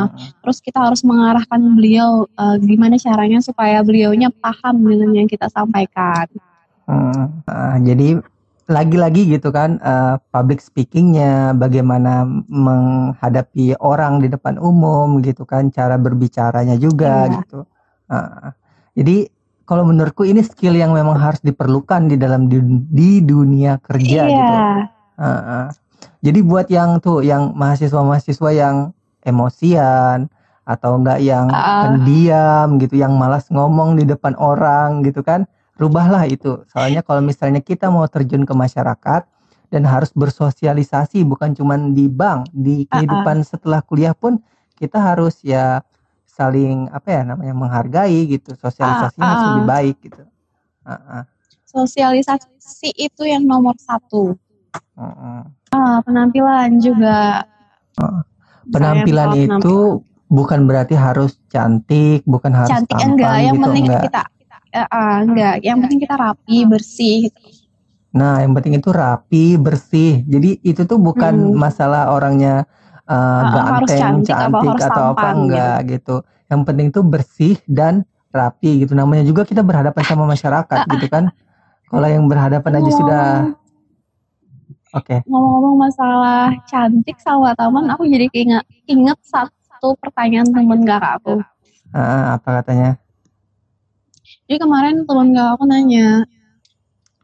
[0.10, 0.34] Mm-mm.
[0.42, 6.26] terus kita harus mengarahkan beliau eh, gimana caranya supaya beliaunya paham dengan yang kita sampaikan.
[6.90, 8.18] Hmm, ah, jadi
[8.66, 16.02] lagi-lagi gitu kan eh, public speakingnya, bagaimana menghadapi orang di depan umum gitu kan, cara
[16.02, 17.34] berbicaranya juga Iya.
[17.46, 17.60] gitu.
[18.10, 18.58] Ah,
[19.00, 19.32] jadi
[19.64, 24.34] kalau menurutku ini skill yang memang harus diperlukan di dalam dun- di dunia kerja Iya.
[24.34, 24.56] gitu.
[25.16, 25.68] Ah, ah.
[26.20, 28.92] Jadi buat yang tuh yang mahasiswa-mahasiswa yang
[29.24, 30.28] emosian
[30.66, 31.86] atau enggak yang Ah.
[31.86, 35.46] pendiam gitu, yang malas ngomong di depan orang gitu kan,
[35.78, 36.66] rubahlah itu.
[36.68, 39.22] Soalnya kalau misalnya kita mau terjun ke masyarakat
[39.70, 42.90] dan harus bersosialisasi bukan cuman di bank, di Ah, ah.
[43.00, 44.42] kehidupan setelah kuliah pun
[44.76, 45.86] kita harus ya
[46.40, 48.56] saling apa ya namanya menghargai gitu.
[48.56, 49.50] Sosialisasinya harus Ah, ah.
[49.52, 50.24] lebih baik gitu.
[50.88, 51.24] Ah, ah.
[51.68, 54.40] Sosialisasi itu yang nomor satu.
[54.96, 55.44] Mm-mm.
[55.76, 57.44] Ah, penampilan juga.
[58.70, 59.76] Penampilan Sayang kalau itu
[60.30, 64.04] bukan berarti harus cantik, bukan harus cantik tampan enggak, yang gitu penting enggak.
[64.08, 64.22] kita
[64.94, 67.20] ah, enggak, yang penting kita rapi, bersih.
[68.10, 70.26] Nah, yang penting itu rapi, bersih.
[70.26, 71.58] Jadi itu tuh bukan Hmm.
[71.58, 72.66] masalah orangnya
[73.10, 73.44] uh,
[73.74, 76.16] harus ganteng, cantik apa cantik harus atau apa tampan enggak gitu.
[76.50, 77.94] Yang penting tuh bersih dan
[78.30, 78.94] rapi gitu.
[78.94, 81.34] Namanya juga kita berhadapan sama masyarakat gitu kan.
[81.90, 83.26] Kalau yang berhadapan aja sudah
[84.94, 85.18] oke.
[85.26, 91.42] Ngomong-ngomong masalah cantik sama taman, aku jadi keinget inget satu pertanyaan temen kakak aku.
[91.90, 93.02] Ah, apa katanya?
[94.46, 96.08] Jadi kemarin temen kakak aku nanya,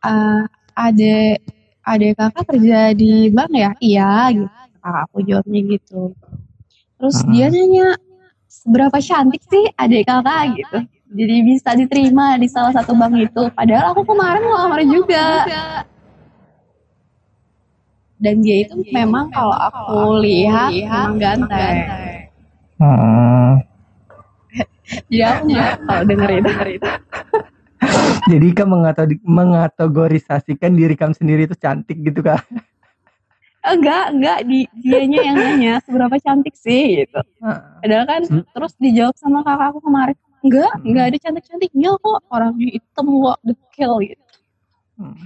[0.01, 1.37] "Ah, ade
[1.85, 3.71] ade kakak kerja di bank ya?
[3.77, 4.64] Iya gitu.
[4.85, 6.13] Kakak aku jawabnya gitu.
[7.01, 7.31] Terus Mm-mm.
[7.33, 7.97] dia nanya,
[8.45, 10.77] seberapa cantik sih adik kakak gitu.
[11.09, 13.49] Jadi bisa diterima di salah satu bank itu.
[13.57, 15.25] Padahal aku kemarin ngelamar juga.
[18.21, 21.75] Dan dia itu memang kalau aku lihat memang ganteng.
[22.77, 23.65] Hmm.
[25.09, 26.29] Jadi aku nggak kalau denger
[26.77, 26.89] itu.
[28.29, 28.75] Jadi kamu
[29.25, 32.37] mengategorisasikan diri kamu sendiri itu cantik gitu kan?
[33.65, 37.17] Enggak, enggak di dianya yang nanya seberapa cantik sih gitu.
[37.41, 38.43] Ah, Padahal kan Hmm.
[38.53, 42.19] terus dijawab sama kakak aku kemarin, enggak, enggak ada cantik-cantiknya kok.
[42.29, 44.23] Orangnya hitam kok, dekil gitu.
[44.95, 45.17] hmm.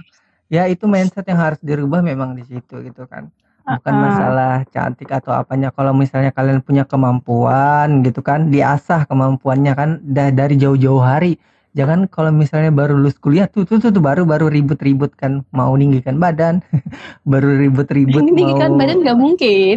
[0.48, 3.30] Ya itu mindset yang harus dirubah memang di situ gitu kan.
[3.60, 4.02] Bukan Ah, ah.
[4.02, 5.70] masalah cantik atau apanya.
[5.70, 11.38] Kalau misalnya kalian punya kemampuan gitu kan, diasah kemampuannya kan da- dari jauh-jauh hari.
[11.70, 15.70] Jangan kalau misalnya baru lulus kuliah tuh tuh tuh, tuh baru baru ribut-ribut kan mau
[15.78, 16.58] ninggikan badan,
[17.30, 19.76] baru ribut-ribut Ini kan mau badan nggak mungkin.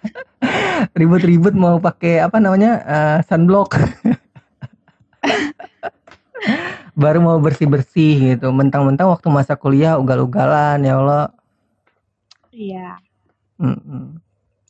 [0.98, 3.78] ribut-ribut mau pakai apa namanya eh, sunblock.
[6.98, 8.50] baru mau bersih-bersih gitu.
[8.50, 11.30] Mentang-mentang waktu masa kuliah ugal-ugalan ya Allah.
[12.50, 12.98] Iya.
[13.62, 14.18] Mm-mm.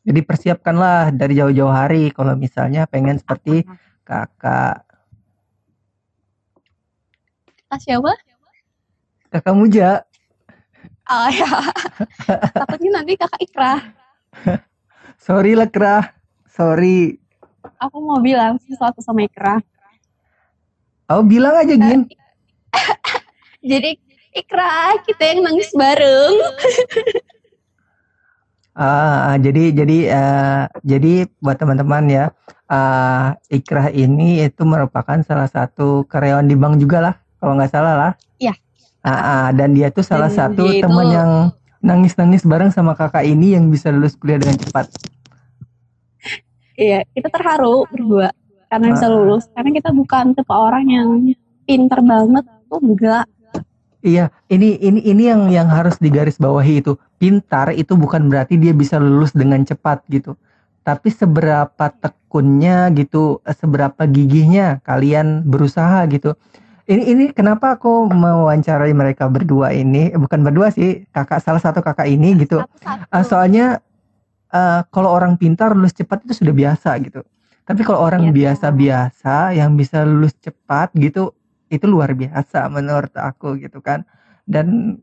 [0.04, 3.64] Jadi persiapkanlah dari jauh-jauh hari kalau misalnya pengen seperti
[4.04, 4.89] kakak
[7.70, 8.11] Ah, siapa?
[9.30, 10.02] kakak Muja.
[11.06, 11.46] Ah ya.
[12.59, 13.80] Takutnya nanti kakak Ikrah.
[15.26, 16.11] Sorry lah Krah.
[16.50, 17.14] Sorry.
[17.78, 19.62] Aku mau bilang sesuatu sama Ikrah.
[21.11, 22.11] Oh bilang aja Gin.
[23.70, 23.98] Jadi
[24.30, 26.35] Ikra kita yang nangis bareng.
[28.78, 32.24] Ah, jadi jadi uh, jadi buat teman-teman ya,
[32.70, 37.94] uh, Ikrah ini itu merupakan salah satu karyawan di bank juga lah, kalau nggak salah
[37.96, 38.12] lah.
[38.37, 38.53] Iya.
[39.00, 41.31] Uh, uh, dan dia tuh salah Dan satu itu- teman yang
[41.81, 44.92] nangis-nangis bareng sama kakak ini yang bisa lulus kuliah dengan cepat.
[46.76, 48.33] Iya, kita terharu berdua
[48.68, 49.12] karena bisa Ah.
[49.12, 49.44] lulus.
[49.53, 51.09] Karena kita bukan tipe orang yang
[51.64, 53.24] pinter banget tuh enggak.
[54.00, 56.96] Iya, ini ini ini yang yang harus digarisbawahi itu.
[57.20, 60.40] Pintar itu bukan berarti dia bisa lulus dengan cepat gitu.
[60.81, 66.33] Tapi seberapa tekunnya gitu, seberapa gigihnya kalian berusaha gitu.
[66.90, 70.11] Ini ini kenapa aku mewawancarai mereka berdua ini?
[70.11, 72.66] Bukan berdua sih, kakak salah satu kakak ini gitu.
[73.14, 73.79] Ah, soalnya
[74.50, 77.22] eh, kalau orang pintar lulus cepat itu sudah biasa gitu.
[77.62, 78.35] Tapi kalau orang Iya.
[78.35, 81.31] biasa-biasa yang bisa lulus cepat gitu,
[81.70, 84.03] itu luar biasa menurut aku gitu kan.
[84.42, 84.98] Dan,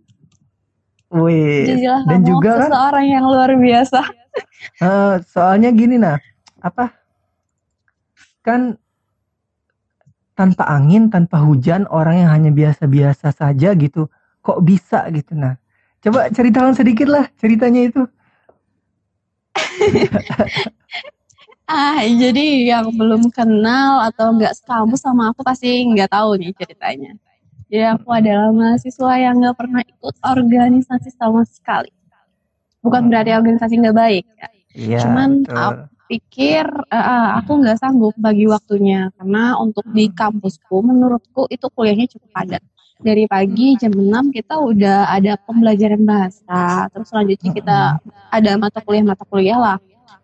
[1.08, 4.02] wih, Jadilah dan juga kan seseorang yang luar biasa.
[4.84, 6.20] eh, soalnya gini nah,
[6.60, 6.92] apa?
[8.44, 8.76] Kan
[10.38, 14.06] tanpa angin, tanpa hujan, orang yang hanya biasa-biasa saja gitu,
[14.46, 15.58] kok bisa gitu nah.
[15.98, 18.06] Coba ceritakan sedikit lah ceritanya itu.
[21.68, 27.12] Ah, jadi yang belum kenal atau nggak sekampus sama aku pasti nggak tahu nih ceritanya.
[27.68, 31.92] Jadi aku adalah mahasiswa yang nggak pernah ikut organisasi sama sekali.
[32.80, 34.24] Bukan berarti organisasi nggak baik.
[34.40, 34.48] ya.
[34.72, 35.60] Iya, Cuman betul.
[35.60, 41.68] aku pikir eh, ah, aku nggak sanggup bagi waktunya karena untuk di kampusku menurutku itu
[41.72, 42.64] kuliahnya cukup padat.
[42.98, 47.78] Dari pagi jam 6 kita udah ada pembelajaran bahasa, terus selanjutnya kita
[48.34, 49.78] ada mata kuliah mata kuliah lah.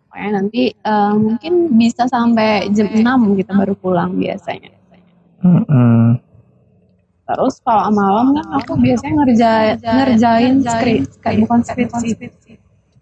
[0.10, 4.74] Pokoknya nanti eh, mungkin bisa sampai jam 6 kita baru pulang biasanya.
[5.44, 6.18] Mm-mm.
[7.24, 11.02] Terus kalau malam kan aku biasanya ngerjain ngerjain skrip,
[11.44, 12.10] bukan skripsi.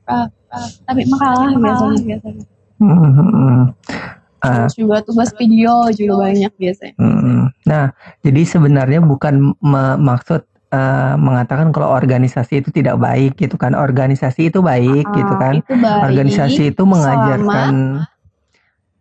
[0.05, 2.17] Ah, ah, tapi makalah biasanya.
[2.81, 3.71] Mm-mm.
[4.41, 6.97] Ah, Terus juga tugas video juga banyak biasanya.
[6.97, 7.41] mm-mm.
[7.69, 7.93] Nah,
[8.25, 9.53] jadi sebenarnya bukan
[10.01, 10.41] maksud
[10.73, 13.77] eh, mengatakan kalau organisasi itu tidak baik gitu kan.
[13.77, 15.53] Organisasi itu baik gitu Ah, kan.
[15.61, 16.01] Itu baik.
[16.09, 18.01] Organisasi itu mengajarkan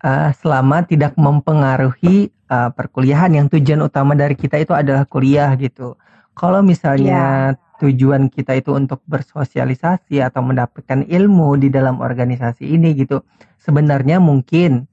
[0.05, 5.97] eh, selama tidak mempengaruhi eh, perkuliahan yang tujuan utama dari kita itu adalah kuliah gitu.
[6.37, 13.25] Kalau misalnya tujuan kita itu untuk bersosialisasi atau mendapatkan ilmu di dalam organisasi ini gitu,
[13.57, 14.85] sebenarnya mungkin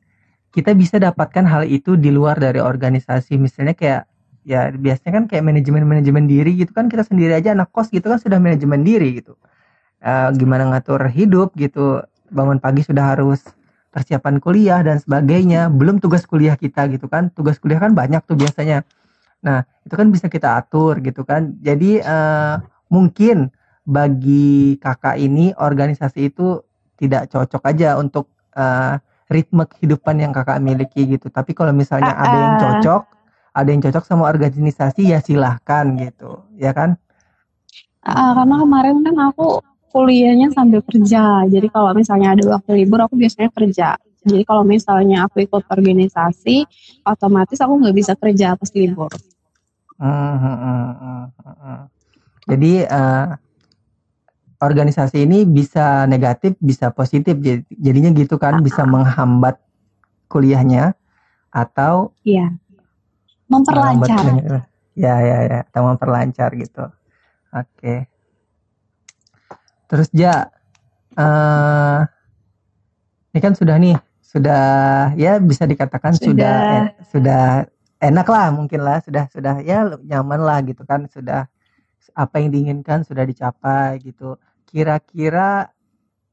[0.49, 3.37] kita bisa dapatkan hal itu di luar dari organisasi.
[3.37, 4.03] Misalnya kayak
[4.49, 8.17] ya biasanya kan kayak manajemen-manajemen diri gitu kan kita sendiri aja anak kos gitu kan
[8.17, 9.37] sudah manajemen diri gitu.
[10.01, 12.01] Eh, gimana ngatur hidup gitu,
[12.33, 13.45] bangun pagi sudah harus
[13.93, 15.69] persiapan kuliah dan sebagainya.
[15.69, 17.29] Belum tugas kuliah kita gitu kan.
[17.35, 18.87] Tugas kuliah kan banyak tuh biasanya.
[19.45, 21.59] Nah, itu kan bisa kita atur gitu kan.
[21.61, 22.55] Jadi eh,
[22.93, 23.53] mungkin
[23.89, 26.61] bagi kakak ini organisasi itu
[27.01, 29.01] tidak cocok aja untuk eh,
[29.33, 31.29] ritme kehidupan yang kakak miliki gitu.
[31.29, 33.03] Tapi kalau misalnya ada yang cocok,
[33.55, 36.97] ada yang cocok sama organisasi ya silahkan gitu, ya kan?
[38.05, 39.61] Ah, karena kemarin kan aku
[39.93, 41.45] kuliahnya sambil kerja.
[41.49, 43.97] Jadi kalau misalnya ada waktu libur aku biasanya kerja.
[44.29, 46.67] Jadi kalau misalnya aku ikut organisasi,
[47.07, 49.13] otomatis aku nggak bisa kerja pas libur.
[49.99, 51.98] Hmm, hmm, hmm, hmm, hmm.
[52.49, 53.27] Jadi eh,
[54.59, 57.37] organisasi ini bisa negatif, bisa positif.
[57.39, 59.61] Jadi- Jadinya gitu kan, bisa menghambat
[60.27, 60.97] kuliahnya
[61.49, 62.57] atau Iya.
[63.49, 64.25] Memperlancar.
[64.93, 66.85] Ya, ya, ya, atau memperlancar gitu.
[67.49, 68.11] Oke.
[69.87, 70.51] Terus ja,
[71.15, 72.01] eh
[73.31, 74.65] ini kan sudah nih, sudah
[75.15, 76.53] ya bisa dikatakan sudah Sudah.
[76.77, 77.43] eh, sudah
[78.03, 81.47] enak lah mungkin lah, sudah sudah ya nyaman lah gitu kan, sudah
[82.15, 84.37] apa yang diinginkan sudah dicapai gitu.
[84.69, 85.71] Kira-kira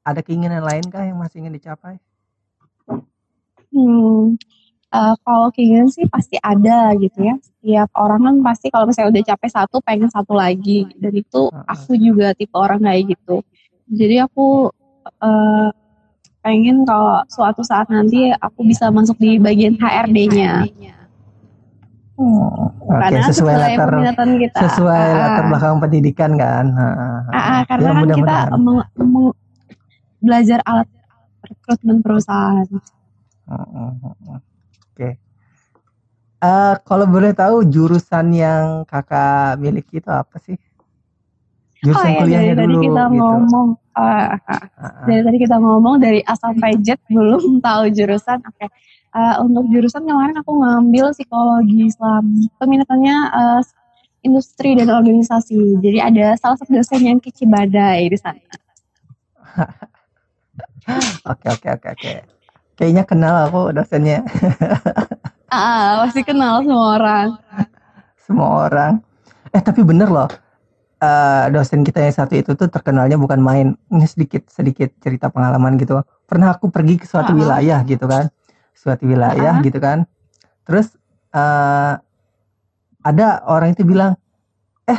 [0.05, 1.97] ada keinginan lain kah yang masih ingin dicapai?
[3.73, 4.37] Hmm,
[4.93, 7.35] eh, kalau keinginan sih pasti ada gitu ya.
[7.41, 10.87] Setiap orang kan pasti kalau misalnya udah capek satu pengen satu lagi.
[10.95, 13.41] Dan itu aku juga tipe orang kayak gitu.
[13.89, 14.69] Jadi aku
[15.21, 15.69] eh,
[16.45, 20.69] pengen kalau suatu saat nanti aku bisa masuk di bagian HRD-nya.
[22.15, 23.89] Hmm, Oke, Karena sesuai sesuai latar
[24.39, 24.59] kita.
[24.63, 26.65] sesuai Ah, latar belakang pendidikan kan.
[26.71, 28.49] Ah, ah, Ya, karena kan kita mudah-mudahan.
[28.55, 29.37] meng- meng-
[30.23, 30.87] belajar alat
[31.43, 32.63] rekrutmen perusahaan.
[33.45, 34.39] Hmm, hmm, hmm, hmm.
[34.95, 35.09] Oke.
[36.39, 40.55] Eh, kalau boleh tahu jurusan yang kakak miliki itu apa sih?
[41.83, 43.35] jurusan Oh ya kuliahnya dari tadi dulu kita gitu.
[43.35, 43.67] ngomong
[45.05, 48.43] dari tadi kita ngomong dari A sampai Z belum tahu jurusan.
[48.43, 48.67] Oke.
[49.15, 52.35] Eh, untuk jurusan kemarin aku ngambil psikologi Islam.
[52.59, 53.61] Peminatannya eh,
[54.21, 55.79] industri dan organisasi.
[55.79, 58.41] Jadi ada salah satu dosen yang Kici Badai di sana.
[61.25, 62.13] Oke oke oke oke.
[62.77, 64.21] Kayaknya kenal aku dosennya
[65.49, 67.27] Ah, pasti kenal semua orang.
[68.21, 68.93] semua orang.
[69.49, 70.29] Eh tapi bener loh.
[71.05, 73.67] Eh, dosen kita yang satu itu tuh terkenalnya bukan main.
[73.87, 76.01] Ini sedikit sedikit cerita pengalaman gitu.
[76.25, 77.37] Pernah aku pergi ke suatu Ah.
[77.37, 78.33] wilayah gitu kan.
[78.73, 79.63] Suatu wilayah Ah.
[79.63, 80.09] gitu kan.
[80.65, 80.97] Terus
[81.31, 81.93] eh,
[83.01, 84.15] ada orang itu bilang,
[84.83, 84.97] "Eh,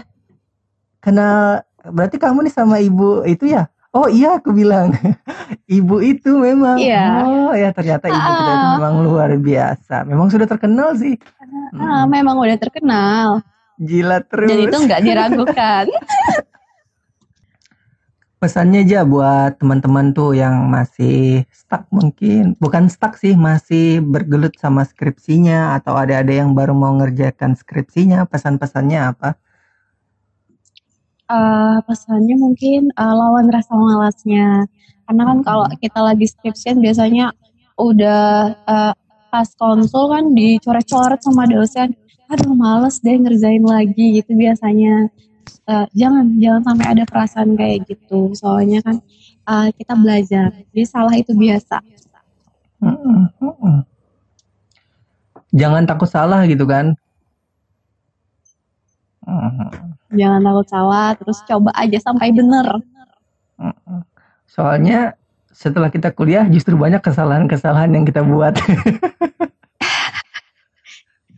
[0.99, 4.93] kenal berarti kamu nih sama ibu itu ya?" Oh iya aku bilang
[5.73, 7.25] ibu itu memang Iya.
[7.25, 8.73] oh ya ternyata ibu kita itu Ah.
[8.77, 11.17] memang luar biasa memang sudah terkenal sih
[11.73, 13.41] Ah, Hmm, memang udah terkenal.
[13.81, 15.87] Gila terus Dan itu nggak diragukan.
[18.37, 24.85] pesannya aja buat teman-teman tuh yang masih stuck mungkin bukan stuck sih masih bergelut sama
[24.85, 29.41] skripsinya atau ada-ada yang baru mau ngerjakan skripsinya pesan-pesannya apa
[31.27, 34.63] Eh, pesannya mungkin eh, lawan rasa malasnya.
[35.07, 37.35] Karena kan kalau kita lagi skripsian biasanya
[37.75, 38.95] udah eh,
[39.31, 41.99] pas konsul kan dicoret-coret sama dosen.
[42.27, 45.11] Aduh males deh ngerjain lagi gitu biasanya.
[45.67, 48.35] Eh, jangan jangan sampai ada perasaan kayak gitu.
[48.35, 48.99] Soalnya kan
[49.47, 50.51] eh, kita belajar.
[50.71, 51.83] Jadi salah itu biasa.
[55.57, 56.93] Jangan takut salah gitu kan
[60.15, 61.09] Jangan takut salah.
[61.19, 62.67] Terus coba aja sampai bener.
[64.47, 65.17] soalnya
[65.49, 68.53] setelah kita kuliah justru banyak kesalahan-kesalahan yang kita buat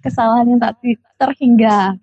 [0.03, 0.79] Kesalahan yang tak
[1.19, 1.99] terhingga.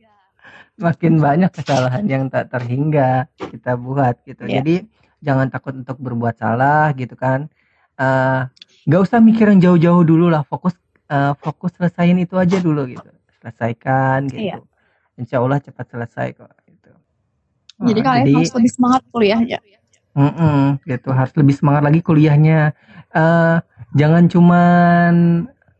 [0.75, 4.43] makin banyak kesalahan yang tak terhingga kita buat gitu.
[4.43, 4.59] Iya.
[4.59, 4.75] Jadi
[5.23, 7.47] jangan takut untuk berbuat salah gitu kan.
[7.95, 8.41] Eh,
[8.85, 10.43] Gak usah mikir yang jauh-jauh dulu lah.
[10.45, 10.75] Fokus
[11.07, 13.07] eh, fokus selesaiin itu aja dulu gitu.
[13.39, 14.51] Selesaikan gitu.
[14.51, 14.57] Iya.
[15.15, 16.51] Insya Allah cepat selesai kok.
[16.67, 16.91] Gitu.
[17.87, 19.59] Jadi Eh, kalian harus lebih semangat kuliahnya.
[20.15, 22.75] Mm-mm, gitu harus lebih semangat lagi kuliahnya.
[23.15, 23.57] Eh,
[23.95, 25.13] jangan cuman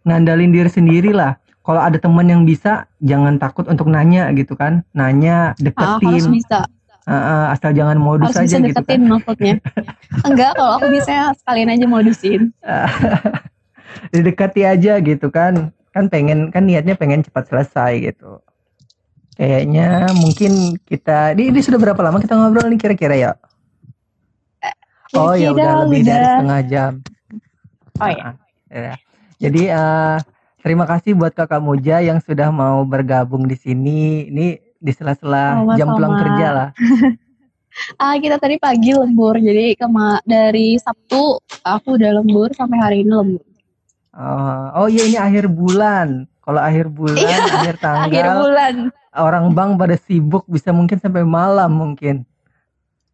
[0.08, 1.36] ngandalin diri sendiri lah.
[1.66, 4.86] Kalau ada teman yang bisa, jangan takut untuk nanya gitu kan.
[4.94, 6.38] Nanya, Ah, harus deketin.
[6.38, 6.60] bisa.
[7.06, 8.86] Eh, eh, asal jangan modus harus bisa aja gitu kan.
[8.86, 9.54] deketin maksudnya.
[10.30, 12.42] Enggak, kalau aku bisa sekalian aja modusin.
[14.14, 15.74] Didekati aja gitu kan.
[15.90, 18.42] Kan pengen kan niatnya pengen cepat selesai gitu.
[19.36, 23.32] Kayaknya mungkin kita ini, ini sudah berapa lama kita ngobrol nih kira-kira ya?
[25.18, 26.92] Oh ya udah lebih dari setengah jam.
[27.98, 28.30] Oh ya.
[28.70, 28.94] Ya.
[29.40, 30.18] Jadi eh,
[30.66, 34.26] terima kasih buat Kakak Muja yang sudah mau bergabung di sini.
[34.26, 34.48] Ini
[34.82, 36.70] di sela-sela jam pulang kerja lah.
[38.00, 39.36] Ah, kita tadi pagi lembur.
[39.36, 43.44] Jadi kema dari Sabtu aku udah lembur sampai hari ini lembur.
[44.16, 46.24] Oh, oh iya ini akhir bulan.
[46.40, 48.74] Kalau akhir bulan, Iya, akhir tanggal, Akhir bulan.
[49.12, 52.24] orang bank pada sibuk bisa mungkin sampai malam mungkin.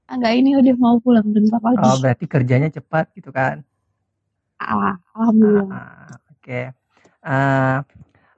[0.06, 1.82] Ah, Enggak, ini udah mau pulang bentar lagi.
[1.82, 3.66] Oh, berarti kerjanya cepat gitu kan.
[4.62, 5.74] Ah, Alhamdulillah.
[5.74, 6.70] Ah, Oke.
[7.22, 7.86] Ah,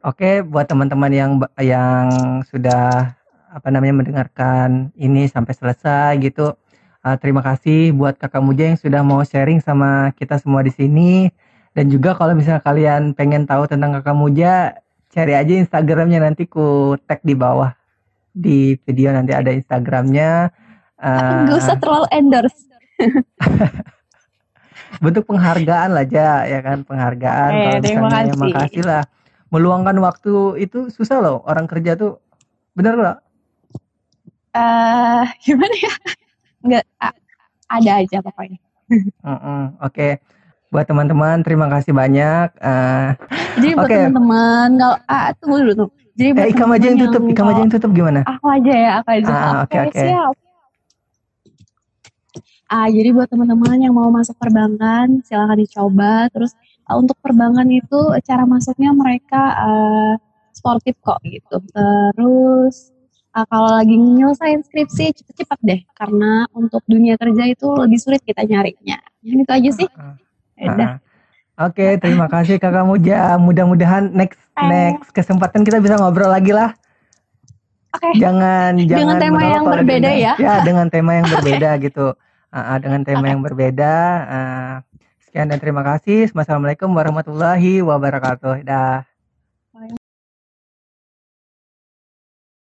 [0.03, 1.31] Oke, buat teman-teman yang
[1.63, 2.07] yang
[2.51, 3.15] sudah
[3.55, 6.59] apa namanya mendengarkan ini sampai selesai gitu.
[7.03, 11.31] ah, terima kasih buat Kakak Muja yang sudah mau sharing sama kita semua di sini.
[11.71, 14.75] Dan juga kalau misalnya kalian pengen tahu tentang Kakak Muja,
[15.15, 17.71] cari aja Instagramnya nanti ku tag di bawah
[18.36, 20.51] di video nanti ada Instagramnya.
[20.99, 22.59] Ah, Enggak usah terlalu endorse.
[25.01, 28.41] bentuk penghargaan lah ja ya kan penghargaan Eh, kalau terima misalnya ya kasih.
[28.43, 29.03] makasih lah
[29.53, 32.19] meluangkan waktu itu susah loh orang kerja tuh
[32.77, 33.15] bener loh
[34.53, 35.93] Eh, gimana ya?
[36.61, 37.17] Enggak a-
[37.73, 38.59] ada aja pokoknya.
[39.25, 40.21] Mm-mm, oke
[40.69, 43.07] buat teman-teman terima kasih banyak Eh,
[43.57, 43.95] Jadi buat Oke.
[43.97, 45.89] teman-teman kalau ah tunggu dulu tuh.
[46.13, 49.09] Jadi eh ikam aja yang tutup ikam aja yang tutup gimana Aku aja ya, aku
[49.17, 49.31] aja.
[49.33, 50.01] Ah, oke, oke, oke.
[50.05, 50.33] siap.
[52.74, 56.26] Ah, jadi buat teman-teman yang mau masuk perbankan, silahkan dicoba.
[56.34, 56.57] Terus
[56.89, 60.13] ah, untuk perbankan itu cara masuknya mereka ah,
[60.49, 61.61] sportif kok gitu.
[61.69, 62.89] Terus
[63.38, 68.41] ah, kalau lagi nyelesain skripsi cepet-cepet deh, karena untuk dunia kerja itu lebih sulit kita
[68.41, 68.97] nyarinya.
[69.21, 69.89] Yang itu aja sih.
[70.63, 70.97] Udah.
[70.97, 71.67] ah.
[71.69, 76.78] oke terima kasih kakak Muja mudah-mudahan next next kesempatan kita bisa ngobrol lagi lah
[77.93, 78.21] Oke.
[78.21, 80.34] jangan Dengan jangan tema yang berbeda ya.
[80.38, 82.13] ya dengan tema yang berbeda gitu
[82.53, 83.95] Ah, dengan tema yang berbeda.
[84.29, 84.75] Ah,
[85.25, 86.29] sekian dan terima kasih.
[86.29, 88.61] Assalamualaikum warahmatullahi wabarakatuh.
[88.61, 89.01] Dah